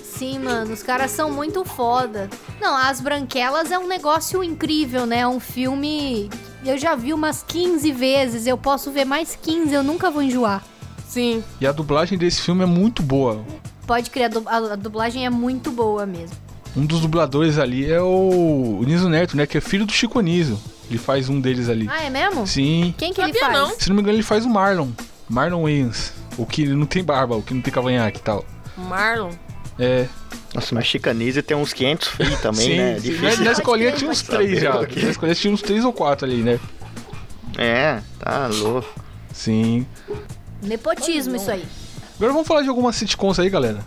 [0.02, 2.30] Sim, mano, os caras são muito foda.
[2.60, 5.20] Não, As Branquelas é um negócio incrível, né?
[5.20, 6.30] É um filme.
[6.64, 10.62] Eu já vi umas 15 vezes, eu posso ver mais 15, eu nunca vou enjoar.
[11.08, 11.42] Sim.
[11.60, 13.44] E a dublagem desse filme é muito boa.
[13.86, 16.36] Pode crer, a du- a, a dublagem é muito boa mesmo.
[16.76, 19.44] Um dos dubladores ali é o, o Niso Neto, né?
[19.46, 20.58] Que é filho do Chico Niso.
[20.88, 21.88] Ele faz um deles ali.
[21.90, 22.46] Ah, é mesmo?
[22.46, 22.94] Sim.
[22.98, 23.52] Quem que ele faz?
[23.52, 23.78] não.
[23.78, 24.90] Se não me engano, ele faz o Marlon.
[25.28, 26.12] Marlon Wayans.
[26.36, 28.44] O que não tem barba, o que não tem cavanhaque e tal.
[28.76, 29.30] Marlon.
[29.78, 30.06] É.
[30.54, 32.94] Nossa, mas Chicanese tem uns 500 free também, sim, né?
[32.96, 33.10] sim.
[33.10, 33.38] Difícil.
[33.38, 34.74] Na, na escolinha tinha uns crer, três já.
[34.74, 36.60] Na escolinha tinha uns três ou quatro ali, né?
[37.56, 38.88] É, tá louco.
[39.32, 39.86] Sim.
[40.62, 41.64] Nepotismo, isso aí.
[42.16, 43.80] Agora vamos falar de algumas sitcoms aí, galera.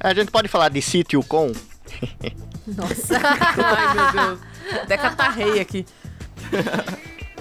[0.00, 1.52] A gente pode falar de sítio com.
[2.66, 3.20] Nossa.
[3.56, 4.40] Ai, meu Deus.
[4.82, 5.84] Até catarrei aqui.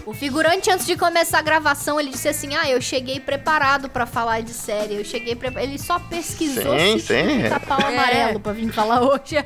[0.06, 4.06] o figurante, antes de começar a gravação, ele disse assim: Ah, eu cheguei preparado pra
[4.06, 4.96] falar de série.
[4.96, 5.52] Eu cheguei pre...
[5.62, 7.28] Ele só pesquisou Sim, se sim.
[7.48, 7.86] tinha pau É.
[7.94, 9.36] amarelo pra vir falar hoje.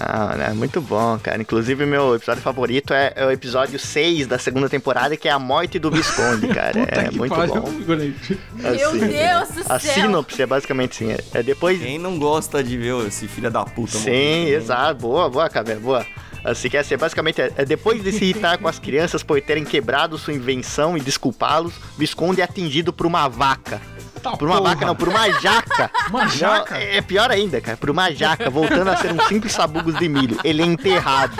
[0.00, 1.40] Ah, é muito bom, cara.
[1.40, 5.38] Inclusive, meu episódio favorito é, é o episódio 6 da segunda temporada, que é a
[5.38, 6.86] morte do Visconde, cara.
[6.86, 7.66] Puta é que muito pariu, bom.
[7.66, 8.38] figurante.
[8.52, 9.94] Meu Assim, Deus do A céu.
[9.94, 11.12] sinopse é basicamente assim.
[11.34, 11.80] É, é depois.
[11.80, 14.54] Quem não gosta de ver esse filho da puta Sim, morrer?
[14.54, 15.00] exato.
[15.00, 16.06] Boa, boa, Caveira, boa.
[16.50, 19.40] Assim que é, assim, basicamente é, é depois de se irritar com as crianças por
[19.40, 23.80] terem quebrado sua invenção e desculpá-los, Visconde é atingido por uma vaca.
[24.22, 24.70] Tá Por uma porra.
[24.70, 25.90] vaca, não, por uma jaca.
[26.08, 26.76] Uma Não, jaca?
[26.76, 27.76] é pior ainda, cara.
[27.76, 30.36] Por uma jaca, voltando a ser um simples sabugos de milho.
[30.42, 31.36] Ele é enterrado.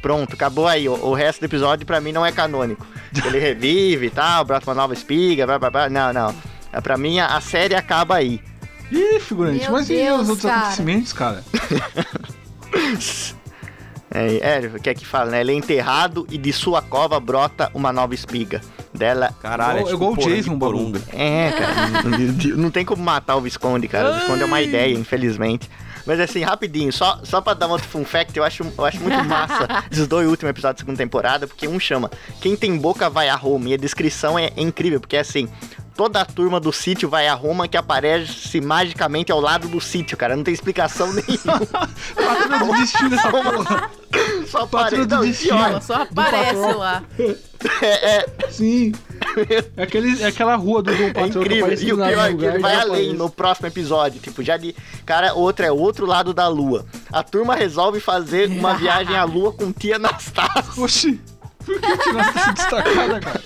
[0.00, 0.88] Pronto, acabou aí.
[0.88, 2.86] O, o resto do episódio pra mim não é canônico.
[3.24, 5.88] Ele revive e tal, brota uma nova espiga, blá blá blá.
[5.88, 6.34] Não, não.
[6.72, 8.40] É, Pra mim a, a série acaba aí.
[8.92, 10.60] Ih, figurante, Meu mas e Deus, os outros cara.
[10.60, 11.42] acontecimentos, cara?
[14.14, 15.40] É, é, o que é que fala, né?
[15.40, 18.60] Ele é enterrado e de sua cova brota uma nova espiga.
[18.92, 19.34] Dela.
[19.42, 20.78] Caralho, Igual- é tipo igual o porão de Jason, o bagulho.
[20.78, 21.02] porunga.
[21.12, 21.88] É, cara.
[22.08, 24.12] não, não tem como matar o Visconde, cara.
[24.12, 25.68] O Visconde é uma ideia, infelizmente.
[26.06, 29.00] Mas assim, rapidinho, só, só pra dar um outro fun fact, eu acho, eu acho
[29.00, 32.10] muito massa esses dois últimos episódios da segunda temporada, porque um chama
[32.42, 35.48] Quem tem boca vai a Roma, e a descrição é, é incrível, porque é assim,
[35.96, 40.16] toda a turma do sítio vai a Roma que aparece magicamente ao lado do sítio,
[40.16, 40.36] cara.
[40.36, 41.88] Não tem explicação nenhuma.
[42.14, 43.90] Patrulha do destino essa porra.
[44.46, 45.06] Só Patrulha aparece.
[45.06, 45.56] do Não, destino.
[45.56, 47.02] pior, Ela só aparece lá.
[47.82, 48.92] é, é, Sim.
[49.76, 51.72] É, aquele, é aquela rua do Dom É Patrão que incrível.
[51.72, 54.20] E o do pior é que ele vai além no próximo episódio.
[54.20, 54.76] Tipo, já de.
[55.04, 56.84] Cara, outro é outro lado da lua.
[57.10, 60.64] A turma resolve fazer uma viagem à lua com tia Anastácia.
[60.82, 61.20] Oxi.
[61.64, 63.42] Por que nós tá se destacada, cara?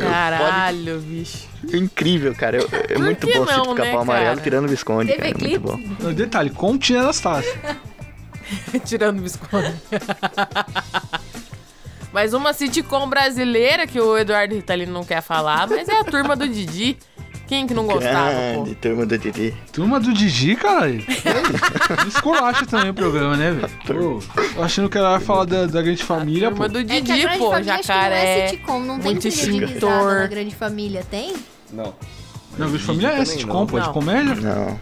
[0.00, 1.47] Caralho, bicho.
[1.72, 2.58] Incrível, cara.
[2.58, 4.40] Eu- É muito bom não, esse né, capão amarelo cara?
[4.40, 5.10] tirando o Visconde.
[5.12, 5.58] Teve Cara, muito clipe?
[5.58, 5.78] bom.
[6.04, 7.78] Não, Detalhe, com o Tia Anastácia.
[8.84, 9.72] Tirando o biscoito.
[12.12, 16.34] Mas uma sitcom brasileira que o Eduardo Ritalino não quer falar, mas é a turma
[16.34, 16.96] do Didi.
[17.48, 18.62] Quem que não gostava, pô?
[18.62, 19.56] Grande turma do Didi.
[19.72, 21.02] Turma do Didi, caralho.
[22.06, 23.70] Esculacha também o programa, né, velho?
[23.86, 26.56] Pô, tô achando que ela vai falar da, da grande família, pô.
[26.56, 28.38] Turma do É que a Didi, Grande pô, Família acho que não jacaré.
[28.44, 30.14] é sitcom, não tem de extintor.
[30.14, 31.34] na Grande Família, tem?
[31.72, 31.94] Não.
[32.58, 33.66] Não, a grande família é também sitcom, não.
[33.66, 33.92] pô, de Não.
[33.94, 34.34] comédia.
[34.34, 34.80] Não.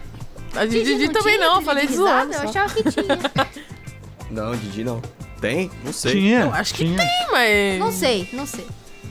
[0.55, 2.33] A de Didi também tinha não, falei de de zoando.
[2.33, 3.05] Eu achava que tinha.
[4.31, 5.01] Não, Didi não.
[5.39, 5.71] Tem?
[5.85, 6.11] Não sei.
[6.13, 6.39] Tinha.
[6.41, 6.97] Eu acho que tinha.
[6.97, 7.79] tem, mas.
[7.79, 8.65] Não sei, não sei.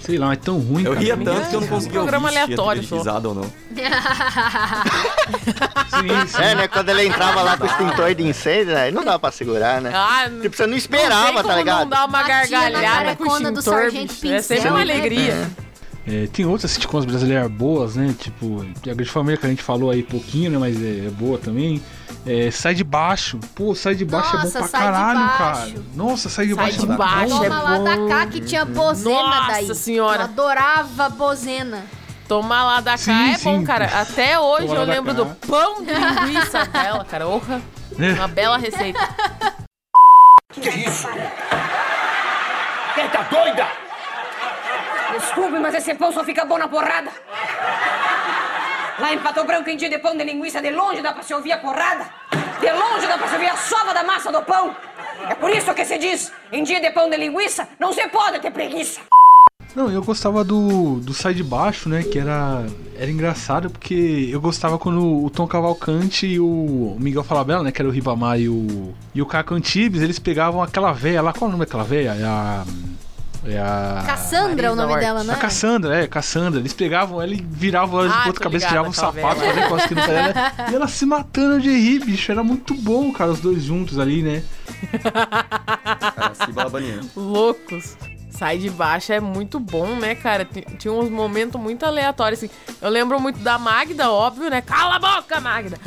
[0.07, 1.04] Sei lá, é tão ruim, Eu cara.
[1.04, 2.96] ria tanto que eu não é um conseguia ouvir programa se tinha aleatório só.
[2.98, 3.52] risada ou não.
[5.90, 6.42] Sim, sim.
[6.42, 6.68] É, né?
[6.68, 8.90] Quando ele entrava lá com o extintor de incêndio, né?
[8.90, 9.90] Não dava pra segurar, né?
[9.94, 11.80] Ah, Tipo, você não não esperava, como tá ligado?
[11.80, 14.26] não dar uma gargalhada com o carecona do extintor, Sargento bicho.
[14.34, 14.92] É sempre Pincel, uma né?
[14.92, 15.32] alegria.
[15.32, 15.65] É,
[16.32, 18.14] tem outras sitcoms brasileiras boas, né?
[18.18, 20.59] Tipo, a Grande Família que a gente falou aí pouquinho, né?
[20.59, 21.82] Mas é, é boa também.
[22.24, 23.38] É, sai de baixo.
[23.54, 25.38] Pô, sai de baixo é Nossa, bom pra Sai de caralho, Baixo.
[25.38, 25.72] cara.
[25.94, 26.86] Nossa, sai de Sai baixo.
[26.86, 27.44] de é baixo bom.
[27.44, 28.09] é Toma lá da bom.
[28.09, 29.74] cá que tinha bozena Nossa daí.
[29.74, 30.22] senhora.
[30.22, 31.84] Eu adorava bozena.
[32.28, 33.64] Tomar lá da cá Sim, é bom, sim.
[33.64, 33.84] cara.
[34.00, 35.22] Até hoje Tomar eu da lembro cá.
[35.22, 37.28] do pão de linguiça dela, cara.
[37.28, 37.61] Orra.
[37.98, 38.12] É.
[38.14, 38.98] Uma bela receita.
[42.94, 43.66] Quem tá doida?
[45.18, 47.10] Desculpe, mas esse pão só fica bom na porrada.
[48.98, 51.32] Lá em Pato Branco, em dia de pão de linguiça, de longe dá pra se
[51.32, 52.06] ouvir a porrada.
[52.60, 54.74] De longe dá pra se ouvir a sova da massa do pão.
[55.28, 58.40] É por isso que se diz, em dia de pão de linguiça, não se pode
[58.40, 59.00] ter preguiça.
[59.74, 62.02] Não, eu gostava do, do Sai de Baixo, né?
[62.02, 62.64] Que era,
[62.98, 67.70] era engraçado porque eu gostava quando o Tom Cavalcante e o Miguel Falabella, né?
[67.70, 71.32] Que era o Ribamar e o, e o Caco Antibes, eles pegavam aquela véia lá.
[71.34, 72.16] Qual é o nome daquela véia?
[72.18, 72.64] É a.
[73.49, 74.03] É a.
[74.05, 75.01] Cassandra é o nome Hort.
[75.01, 75.32] dela, né?
[75.32, 76.61] A Cassandra, é, Cassandra.
[76.61, 79.53] Eles pegavam ela e viravam ela de Ah, ponta cabeça, tiravam o aquela sapato, velha.
[79.53, 80.53] faziam coisa que não né?
[80.70, 82.32] E ela se matando de rir, bicho.
[82.32, 84.42] Era muito bom, cara, os dois juntos ali, né?
[85.03, 87.09] Cara, se balabaneando.
[87.14, 87.97] Loucos.
[88.39, 90.45] Sai de baixo é muito bom, né, cara?
[90.45, 92.51] Ti- Tinha uns momentos muito aleatórios, assim.
[92.82, 94.61] Eu lembro muito da Magda, óbvio, né?
[94.61, 95.78] Cala a boca, Magda!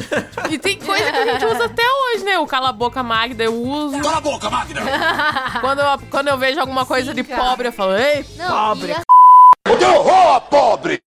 [0.50, 2.39] e tem coisa que a gente usa até hoje, né?
[2.39, 4.00] O cala a boca, Magda, eu uso.
[4.02, 4.82] Cala a boca, máquina!
[5.62, 7.41] Quando eu, quando eu vejo alguma coisa Sim, de cara.
[7.43, 11.00] pobre, eu falo, ei, Não, pobre, e a- Que horror, pobre!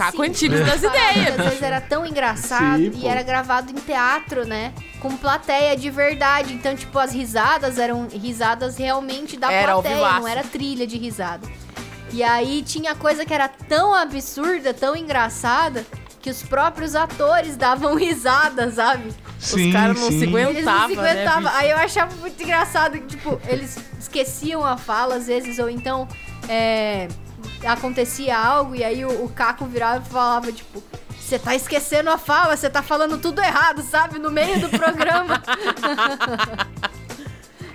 [0.00, 1.40] caco antigos das ideias.
[1.40, 3.08] Às vezes era tão engraçado Sim, e pô.
[3.08, 4.72] era gravado em teatro, né?
[5.00, 6.52] Com plateia de verdade.
[6.54, 11.46] Então, tipo, as risadas eram risadas realmente da Era plateia, não era trilha de risada.
[12.12, 15.84] E aí tinha coisa que era tão absurda, tão engraçada,
[16.20, 19.10] que os próprios atores davam risada, sabe?
[19.40, 21.50] Os caras não se Eles não aguentavam, se né?
[21.54, 26.08] Aí eu achava muito engraçado que, tipo, eles esqueciam a fala às vezes, ou então
[26.48, 27.08] é,
[27.64, 30.82] acontecia algo e aí o, o Caco virava e falava, tipo,
[31.28, 34.18] você tá esquecendo a fala, você tá falando tudo errado, sabe?
[34.18, 35.42] No meio do programa.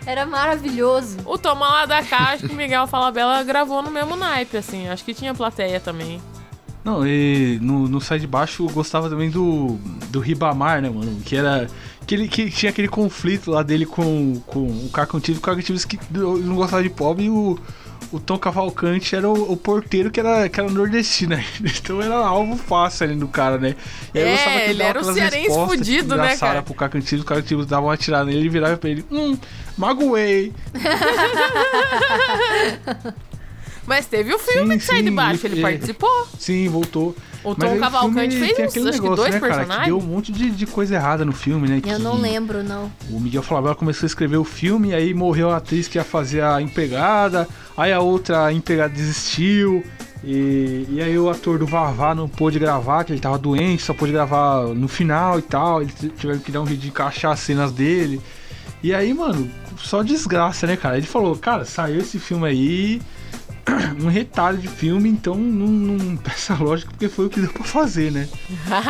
[0.06, 1.20] Era maravilhoso.
[1.24, 4.90] O Toma lá da cá, acho que o Miguel Falabella gravou no mesmo naipe, assim.
[4.90, 6.20] Acho que tinha plateia também.
[6.84, 9.78] Não, e no, no Sai de Baixo eu gostava também do,
[10.10, 11.22] do Ribamar, né, mano?
[11.24, 11.68] Que era.
[12.06, 15.60] Que, ele, que tinha aquele conflito lá dele com, com o Caco Antibes, o Caco
[15.60, 17.58] Antibes que não gostava de pobre e o,
[18.12, 21.46] o Tom Cavalcante era o, o porteiro que era, que era nordestino, né?
[21.62, 23.76] Então era alvo fácil ali do cara, né?
[24.14, 26.62] E aí eu É, gostava que ele dava era o cearense fudido, né, cara?
[26.62, 29.38] Pro Caco Antibes, o Caco Antibes dava uma tirada nele, ele virava pra ele, hum,
[29.78, 30.54] magoei.
[33.86, 35.72] Mas teve o filme Sim, de Sai de sim, Baixo, ele- ele é.
[35.72, 36.28] participou.
[36.40, 37.16] Sim, voltou.
[37.44, 39.86] O Tom Cavalcante fez uns, acho que negócio, dois né, cara, que personagens.
[39.88, 41.78] deu um monte de, de coisa errada no filme, né?
[41.78, 42.90] Eu que não lembro, não.
[43.10, 46.42] O Miguel Falabella começou a escrever o filme, aí morreu a atriz que ia fazer
[46.42, 49.84] a empregada, aí a outra empregada desistiu,
[50.24, 53.94] e, e aí o ator do Vavá não pôde gravar, que ele tava doente, só
[53.94, 57.42] pôde gravar no final e tal, eles tiveram que dar um jeito de encaixar as
[57.42, 58.22] cenas dele.
[58.82, 60.96] E aí, mano, só desgraça, né, cara?
[60.98, 63.02] Ele falou, cara, saiu esse filme aí,
[64.02, 67.64] um retalho de filme, então não, não peça lógica, porque foi o que deu pra
[67.64, 68.28] fazer, né?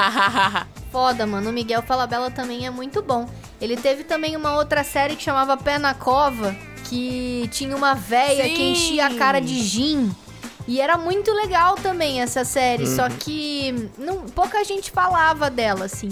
[0.92, 1.50] Foda, mano.
[1.50, 3.28] O Miguel Falabella também é muito bom.
[3.60, 6.56] Ele teve também uma outra série que chamava Pé na Cova,
[6.86, 8.54] que tinha uma véia Sim.
[8.54, 10.12] que enchia a cara de gin.
[10.68, 16.10] E era muito legal também essa série, só que não, pouca gente falava dela, assim.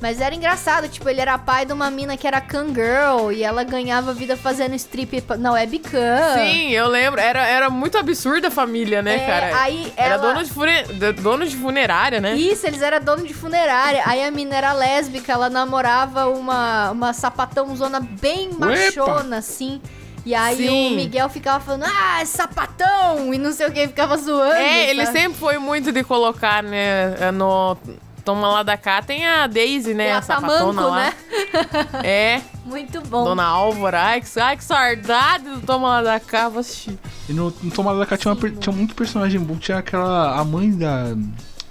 [0.00, 3.62] Mas era engraçado, tipo, ele era pai de uma mina que era Kangirl e ela
[3.64, 6.34] ganhava vida fazendo strip na webcam.
[6.36, 7.20] Sim, eu lembro.
[7.20, 9.62] Era, era muito absurda a família, né, É, cara?
[9.62, 10.82] aí Era ela- dono de, fune...
[10.82, 12.34] de- dono de funerária, né?
[12.34, 14.02] Isso, eles eram dono de funerária.
[14.04, 19.80] Aí a mina era lésbica, ela namorava uma, uma sapatãozona bem machona, assim.
[20.26, 20.92] E aí Sim.
[20.92, 23.32] o Miguel ficava falando, ah, é sapatão!
[23.32, 24.54] E não sei o que, ficava zoando.
[24.54, 25.18] É, ele sabe?
[25.18, 27.76] sempre foi muito de colocar, né, no...
[28.24, 30.96] Toma lá da cá, tem a Daisy, né, É a a sapatona tamanco, lá.
[30.96, 31.12] né?
[32.02, 33.24] É, Muito bom.
[33.24, 34.00] Dona Álvara.
[34.02, 36.98] Ai, que, ai, que saudade do Toma lá da cá, vou assistir.
[37.28, 39.56] E no, no Tomada da Cá tinha, uma tinha muito personagem bom.
[39.56, 40.38] Tinha aquela.
[40.38, 41.14] A mãe da.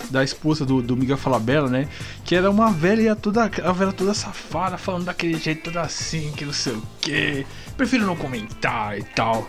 [0.10, 1.88] Da esposa do, do Miguel Falabella, né?
[2.26, 3.44] Que era uma velha toda.
[3.64, 7.46] A velha toda safada, falando daquele jeito todo assim, que não sei o quê.
[7.78, 9.48] Prefiro não comentar e tal.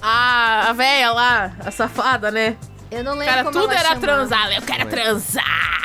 [0.00, 2.56] Ah, a véia lá, a safada, né?
[2.90, 4.00] Eu não lembro Cara, como tudo ela era chamava.
[4.00, 4.52] transar.
[4.52, 5.78] Eu quero transar.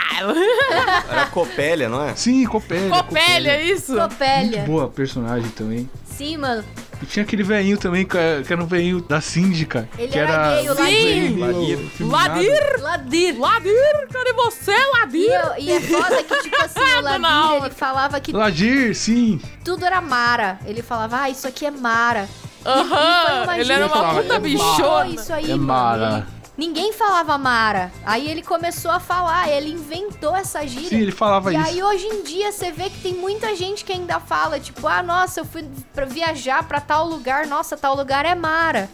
[1.09, 2.15] Era Copélia, não é?
[2.15, 2.89] Sim, Copélia.
[2.89, 3.91] Copélia, isso?
[3.93, 4.63] Muito Copélia.
[4.63, 5.89] boa personagem também.
[6.05, 6.63] Sim, mano.
[7.01, 9.89] E tinha aquele velhinho também, que era um velhinho da síndica.
[9.97, 11.39] Ele que era era gay, o Sim!
[11.39, 11.79] Ladir.
[11.99, 12.79] Ladir!
[12.81, 13.39] Ladir.
[13.39, 14.07] Ladir!
[14.13, 15.31] Cadê você, E, Ladir?
[15.33, 17.17] eu- e é foda que, tipo assim, o Dona
[17.49, 19.41] Ladir, ele falava que Ladir, sim.
[19.65, 20.59] tudo era Mara.
[20.65, 22.29] Ele falava, ah, isso aqui é Mara.
[22.65, 23.43] E- e Aham!
[23.43, 25.07] uma Ele era uma puta bichona.
[25.09, 25.63] isso aí, É mano.
[25.65, 26.07] Mara.
[26.27, 27.91] Ele- ninguém falava Mara.
[28.05, 30.89] Aí ele começou a falar, ele inventou essa gíria.
[30.89, 31.65] Sim, ele falava e isso.
[31.67, 35.01] aí hoje em dia você vê que tem muita gente que ainda fala, tipo, ah,
[35.03, 38.89] nossa, eu fui pra viajar pra tal lugar, nossa, tal lugar é Mara.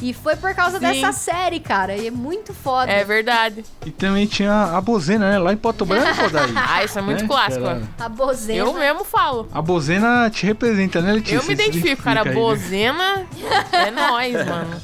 [0.00, 0.86] E foi por causa Sim.
[0.86, 1.96] dessa série, cara.
[1.96, 2.88] E é muito foda.
[2.88, 3.64] É verdade.
[3.84, 5.38] E também tinha a Bozena, né?
[5.40, 6.52] Lá em Pato Branco, daí.
[6.54, 7.26] Ah, isso é muito Né?
[7.28, 7.64] clássico.
[7.66, 8.58] Era- A bozena.
[8.60, 9.48] Eu mesmo falo.
[9.52, 11.34] A Bozena te representa, né, Letícia?
[11.34, 12.20] Eu me identifico, cara.
[12.20, 12.32] aí, né?
[12.32, 13.26] Bozena
[13.72, 14.80] é nóis, mano.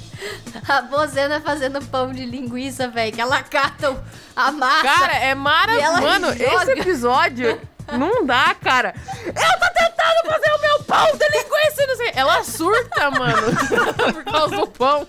[0.69, 3.13] A bozena fazendo pão de linguiça, velho.
[3.13, 4.03] Que ela cata
[4.35, 4.83] a massa.
[4.83, 6.03] Cara, é maravilhoso.
[6.03, 6.45] Mano, joga.
[6.45, 7.61] esse episódio
[7.93, 8.95] não dá, cara.
[9.27, 12.13] Eu tô tentando fazer o meu pão de linguiça e não sei.
[12.15, 13.47] Ela surta, mano.
[14.15, 15.07] por causa do pão.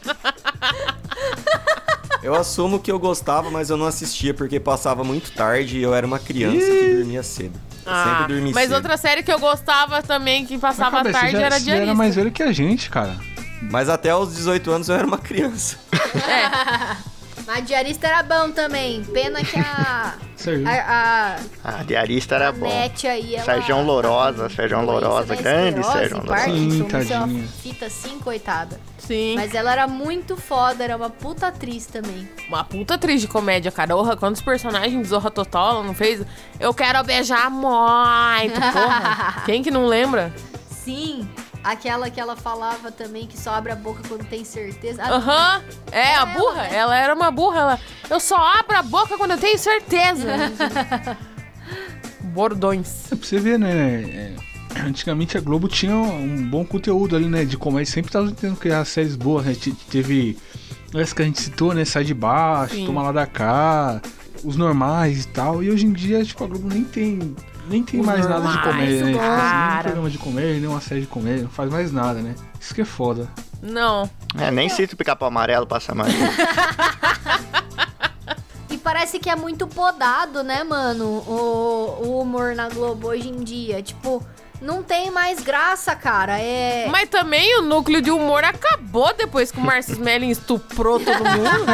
[2.22, 5.94] Eu assumo que eu gostava, mas eu não assistia porque passava muito tarde e eu
[5.94, 7.60] era uma criança que dormia cedo.
[7.86, 8.76] Eu sempre dormi Ah, mas cedo.
[8.76, 11.66] outra série que eu gostava também, que Mas, passava cara, você tarde, já, era você
[11.66, 11.94] já era diarista.
[11.96, 13.16] mais velho que a gente, cara.
[13.62, 15.78] Mas até aos 18 anos eu era uma criança.
[17.48, 19.04] Mas diarista era bom também.
[19.04, 20.16] Pena que a.
[20.36, 20.68] Sério.
[20.68, 22.66] A, Ah, diarista era a, a bom.
[22.68, 23.46] net aí, ela.
[23.46, 26.44] Sérgio Lourosa, Sérgio Lourosa, da grande Sérgio Lourosa.
[26.46, 27.48] Sim, é uma tadinha.
[27.62, 28.80] fita assim, coitada.
[28.98, 29.36] Sim.
[29.36, 32.28] Mas ela era muito foda, era uma puta atriz também.
[32.48, 33.96] Uma puta atriz de comédia, cara.
[33.96, 36.26] Orra, quantos personagens de Zorra Total ela não fez?
[36.60, 39.44] Eu quero beijar muito, porra.
[39.46, 40.34] Quem que não lembra?
[40.72, 41.28] Sim,
[41.66, 45.02] aquela que ela falava também que só abre a boca quando tem certeza.
[45.04, 45.64] Ah, Aham.
[45.92, 46.62] É, a ela, burra.
[46.64, 46.76] né?
[46.76, 47.60] Ela era uma burra.
[47.60, 50.28] Ela, eu só abro a boca quando eu tenho certeza.
[52.22, 53.12] Bordões.
[53.12, 53.72] É pra você ver, né?
[53.72, 54.36] é,
[54.86, 57.46] antigamente a Globo tinha um bom conteúdo ali, né?
[57.46, 57.92] De comédia.
[57.92, 59.54] Sempre tava tentando criar séries boas, né?
[59.56, 60.38] Te- Teve
[60.94, 61.86] essa que a gente citou, né?
[61.86, 62.86] Sai de baixo, Sim.
[62.86, 64.02] toma lá da cá,
[64.44, 65.64] os normais e tal.
[65.64, 67.36] E hoje em dia, tipo, a Globo nem tem.
[67.68, 68.98] Nem tem Os mais nada de comédia, né?
[68.98, 69.80] Tipo, nem cara.
[69.80, 72.36] um programa de comédia, nem uma série de comédia, não faz mais nada, né?
[72.60, 73.28] Isso que é foda.
[73.62, 74.10] Não.
[74.38, 76.14] É, nem cito o pica-pau amarelo passa mais.
[78.70, 81.06] E parece que é muito podado, né, mano?
[81.06, 83.82] O, o humor na Globo hoje em dia.
[83.82, 84.22] Tipo,
[84.66, 86.40] não tem mais graça, cara.
[86.40, 86.88] É.
[86.90, 91.66] Mas também o núcleo de humor acabou depois que o Marcos Melling estuprou todo mundo.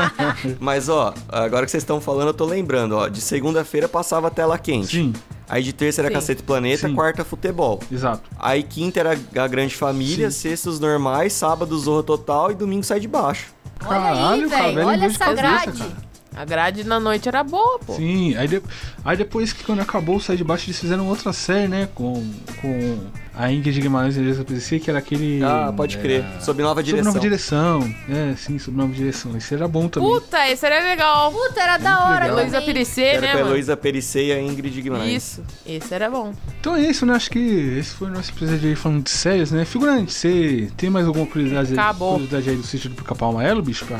[0.60, 3.08] Mas ó, agora que vocês estão falando, eu tô lembrando, ó.
[3.08, 4.96] De segunda-feira passava tela quente.
[4.96, 5.12] Sim,
[5.48, 6.14] Aí de terça era Sim.
[6.14, 6.94] Cacete Planeta, Sim.
[6.94, 7.80] quarta futebol.
[7.90, 8.22] exato.
[8.38, 13.00] Aí quinta era a Grande Família, sexta os normais, sábado Zorra Total e domingo sai
[13.00, 13.52] de baixo.
[13.86, 14.86] Olha aí, Caralho, cara, velho.
[14.86, 15.78] Olha essa grade.
[15.78, 16.13] cara.
[16.36, 17.94] A grade na noite era boa, pô.
[17.94, 18.62] Sim, aí, de-
[19.04, 21.88] aí depois que quando acabou o Sai de Baixo, eles fizeram outra série, né?
[21.94, 22.14] Com,
[22.60, 22.98] com
[23.36, 25.40] a Ingrid Guimarães e a Elisa PCC, que era aquele.
[25.44, 26.24] Ah, pode crer.
[26.36, 27.04] é, Sob nova Sob direção.
[27.12, 27.94] nova direção.
[28.08, 29.36] É, sim, sob nova direção.
[29.36, 30.08] Esse era bom também.
[30.08, 31.30] Puta, esse era legal.
[31.30, 32.26] Puta, era da hora.
[32.26, 32.60] Heloísa.
[32.62, 33.40] Perissé, Era né, com a?
[33.42, 35.12] Heloísa Perissé e a Ingrid Guimarães.
[35.22, 36.32] Isso, esse era bom.
[36.60, 37.14] Então é isso, né?
[37.14, 37.38] Acho que
[37.78, 39.64] esse foi o nosso episódio aí falando de séries, né?
[39.64, 42.12] Figurante, você tem mais alguma curiosidade, Acabou.
[42.12, 43.98] curiosidade aí do sítio do Pica-Pau Amarelo, bicho, pra,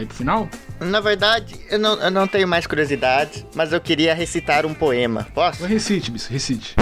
[0.00, 0.48] ir pro final?
[0.80, 5.26] Na verdade, eu não, eu não tenho mais curiosidades, mas eu queria recitar um poema.
[5.34, 5.60] Posso?
[5.60, 6.74] Vai, recite, bicho, recite.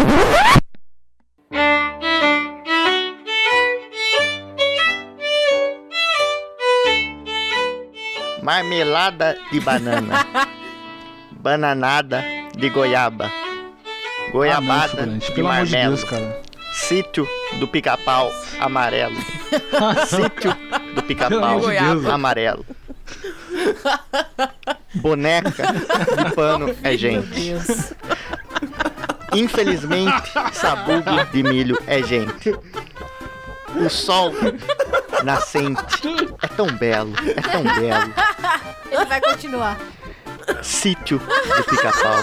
[8.42, 10.26] Marmelada de banana.
[11.32, 12.22] Bananada
[12.56, 13.26] de goiaba.
[13.26, 13.30] ah,
[14.26, 15.96] não, Goiabada figurante, de pelo de marmelo.
[15.96, 16.42] Deus, cara.
[16.72, 17.26] Sítio
[17.58, 18.30] do pica-pau
[18.60, 19.16] amarelo.
[20.06, 20.54] Sítio
[20.94, 21.76] do pica-pau de
[22.10, 22.64] amarelo.
[24.94, 27.54] Boneca de pano é gente.
[29.32, 32.54] Infelizmente, sabugo de milho é gente.
[33.76, 34.32] O sol
[35.22, 36.08] nascente
[36.42, 38.12] é tão belo, é tão belo.
[38.90, 39.78] Ele vai continuar.
[40.62, 42.16] Sítio do pica-pau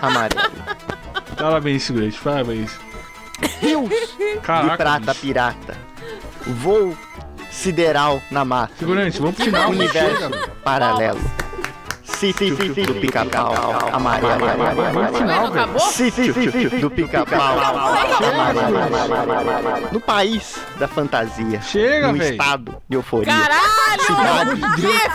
[0.00, 0.52] amarelo.
[1.36, 2.70] Parabéns, figurante, parabéns.
[3.60, 5.20] Rios Caraca, de prata bicho.
[5.20, 5.76] pirata.
[6.46, 6.96] Voo
[7.54, 8.72] sideral na mata.
[8.76, 9.70] Figurante, vamos pro final.
[9.70, 10.30] Universo
[10.62, 11.20] paralelo.
[12.02, 13.52] Sítio do pica-pau
[13.92, 14.38] amarelo.
[14.92, 15.80] Vamos pro final, velho.
[15.80, 16.34] Sítio
[16.80, 18.80] do pica-pau amarelo.
[19.92, 21.60] No país da fantasia.
[21.62, 22.32] Chega, No velho.
[22.32, 23.32] estado de euforia.
[23.32, 24.02] Caralho!
[24.02, 24.60] Cidade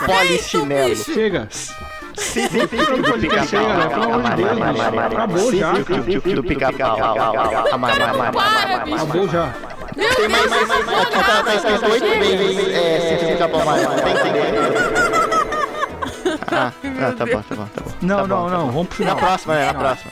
[0.06, 0.96] polichinelo.
[0.96, 1.40] Chega.
[1.40, 1.48] Né?
[5.06, 5.72] Acabou já!
[8.96, 9.52] Acabou já.
[10.00, 13.18] Meu tem Deus, mais, mais, mais, Aqui tá escrito mais, mais, é, mais, tá, tá,
[13.18, 14.50] tá, é, Capão mais, Tem mais,
[16.50, 17.90] Ah, ah tá bom, tá bom, tá bom.
[18.00, 19.14] Não, tá bom, não, tá não, vamos pro final.
[19.14, 20.10] Na próxima, é, Na próxima.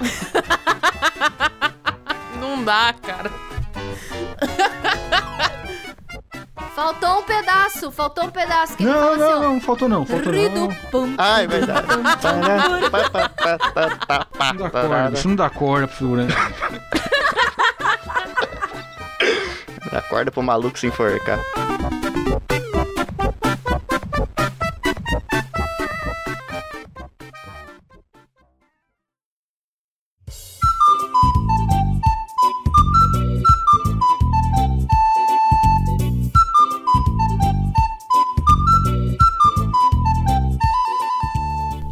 [2.38, 3.30] Não dá, cara.
[6.74, 8.76] Faltou um pedaço, faltou um pedaço.
[8.76, 10.74] Que não, não, assim, não, não, faltou não, faltou Rido, não.
[10.90, 11.86] Pum, ah, é verdade.
[11.86, 12.40] Pum, pum,
[14.34, 16.34] pum, não dá corda, isso não dá corda pro figurante.
[19.94, 21.38] Dá corda pro maluco se enforcar.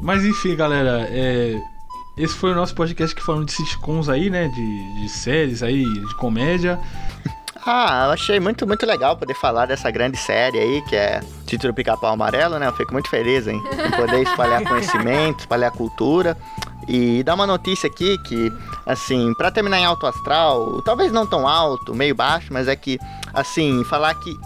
[0.03, 1.63] Mas enfim, galera, é,
[2.19, 4.49] esse foi o nosso podcast que falando de sitcoms aí, né?
[4.49, 6.81] De, de séries aí, de comédia.
[7.65, 11.73] Ah, eu achei muito, muito legal poder falar dessa grande série aí, que é Título
[11.73, 12.67] Pica-Pau Amarelo, né?
[12.67, 16.37] Eu fico muito feliz em, em poder espalhar conhecimento, espalhar cultura.
[16.89, 18.53] E dar uma notícia aqui que,
[18.85, 22.99] assim, pra terminar em alto astral, talvez não tão alto, meio baixo, mas é que,
[23.33, 24.37] assim, falar que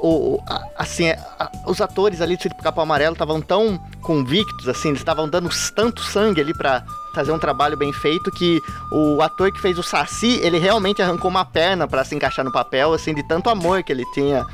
[0.00, 5.00] o, a- assim, a- os atores ali do Pica-Pau Amarelo estavam tão convictos, assim, eles
[5.00, 6.82] estavam dando tanto sangue ali pra
[7.14, 11.30] fazer um trabalho bem feito que o ator que fez o Saci, ele realmente arrancou
[11.30, 14.46] uma perna pra se encaixar no papel, assim, de tanto amor que ele tinha,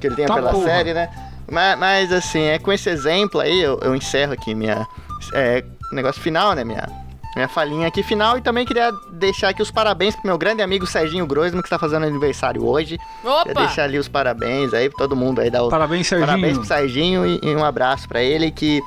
[0.00, 0.64] que ele tinha Tá pela porra.
[0.64, 1.08] série, né?
[1.50, 4.86] Mas, mas, assim, é com esse exemplo aí, eu, eu encerro aqui minha
[5.34, 6.64] é, negócio final, né?
[6.64, 6.88] Minha,
[7.36, 8.38] minha falinha aqui final.
[8.38, 11.78] E também queria deixar aqui os parabéns pro meu grande amigo Serginho Groisman, que está
[11.78, 12.98] fazendo aniversário hoje.
[13.20, 13.66] Queria Opa!
[13.66, 15.50] deixar ali os parabéns aí pra todo mundo aí.
[15.50, 16.26] Dar o, Parabéns, Serginho.
[16.26, 18.82] Parabéns pro Serginho e, e um abraço pra ele que,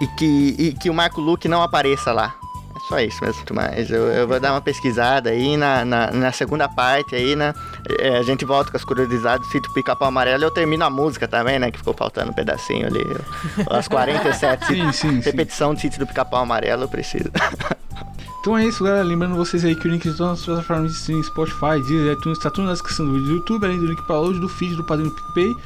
[0.00, 2.34] e, que, e que o Marco Luque não apareça lá.
[2.74, 6.32] É só isso mesmo, mas eu, eu vou dar uma pesquisada aí na, na, na
[6.32, 7.54] segunda parte aí, né?
[8.00, 10.42] É, a gente volta com as curiosidades do sítio Pica-Pau Amarelo.
[10.42, 11.70] Eu termino a música também, né?
[11.70, 13.04] Que ficou faltando um pedacinho ali.
[13.70, 15.20] As 47 Sim, sim, sim.
[15.20, 17.30] repetição do sítio do Pica-Pau Amarelo, eu preciso.
[18.42, 19.04] Então é isso, galera.
[19.04, 22.40] Lembrando vocês aí que o link de todas as plataformas de streaming, Spotify, Deezer, iTunes,
[22.40, 24.74] tá tudo na descrição do vídeo do YouTube, além do link para hoje do feed
[24.74, 25.56] do Padrinho PicPay.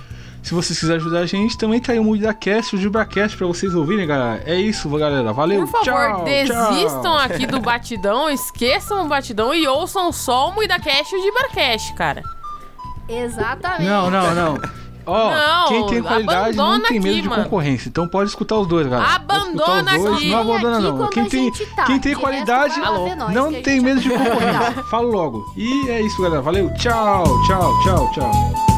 [0.43, 3.47] Se vocês quiserem ajudar a gente, também caiu o Mude da Cast, o Gibracast pra
[3.47, 4.43] vocês ouvirem, galera.
[4.45, 5.33] É isso, galera.
[5.33, 7.17] Valeu, Por favor, tchau, desistam tchau.
[7.17, 12.23] aqui do batidão, esqueçam o batidão e ouçam só o Muidacast e o Gibarcast, cara.
[13.09, 13.89] Exatamente.
[13.89, 14.59] Não, não, não.
[15.07, 17.45] Ó, Não, quem tem qualidade não abandona tem medo aqui, de mano.
[17.45, 17.89] concorrência.
[17.89, 19.09] Então pode escutar os dois, galera.
[19.13, 20.31] Escutar os Abandona dois, aqui.
[20.31, 20.89] Não abandona, não.
[20.89, 21.85] aqui quando Quem tem, tá.
[21.85, 24.85] quem tem De qualidade nós, não tem medo de concorrer.
[24.91, 25.45] Falo logo.
[25.57, 26.43] E é isso, galera.
[26.43, 26.73] Valeu.
[26.75, 28.76] Tchau, tchau, tchau, tchau.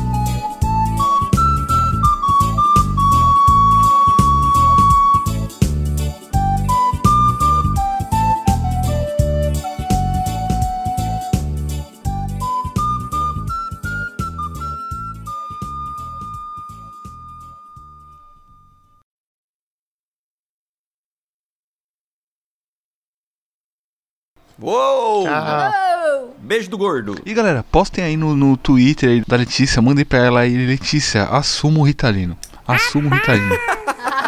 [24.61, 25.24] Uou!
[25.24, 26.34] Tchau.
[26.38, 27.16] Beijo do gordo.
[27.24, 31.24] E galera, postem aí no, no Twitter aí da Letícia, mandem pra ela aí, Letícia,
[31.24, 32.36] assuma o Ritalino.
[32.66, 33.54] Assuma o Ritalino.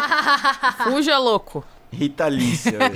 [0.83, 1.63] Fuja, louco.
[1.91, 2.77] Ritalícia.
[2.81, 2.91] é.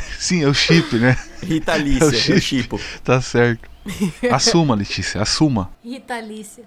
[0.18, 1.16] Sim, é o chip, né?
[1.42, 2.40] Ritalícia, É o eu chip.
[2.40, 2.80] chipo.
[3.02, 3.68] Tá certo.
[4.30, 5.70] Assuma, Letícia, assuma.
[5.82, 6.64] Rita Alicia.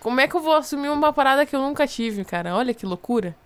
[0.00, 2.54] Como é que eu vou assumir uma parada que eu nunca tive, cara?
[2.56, 3.36] Olha que loucura.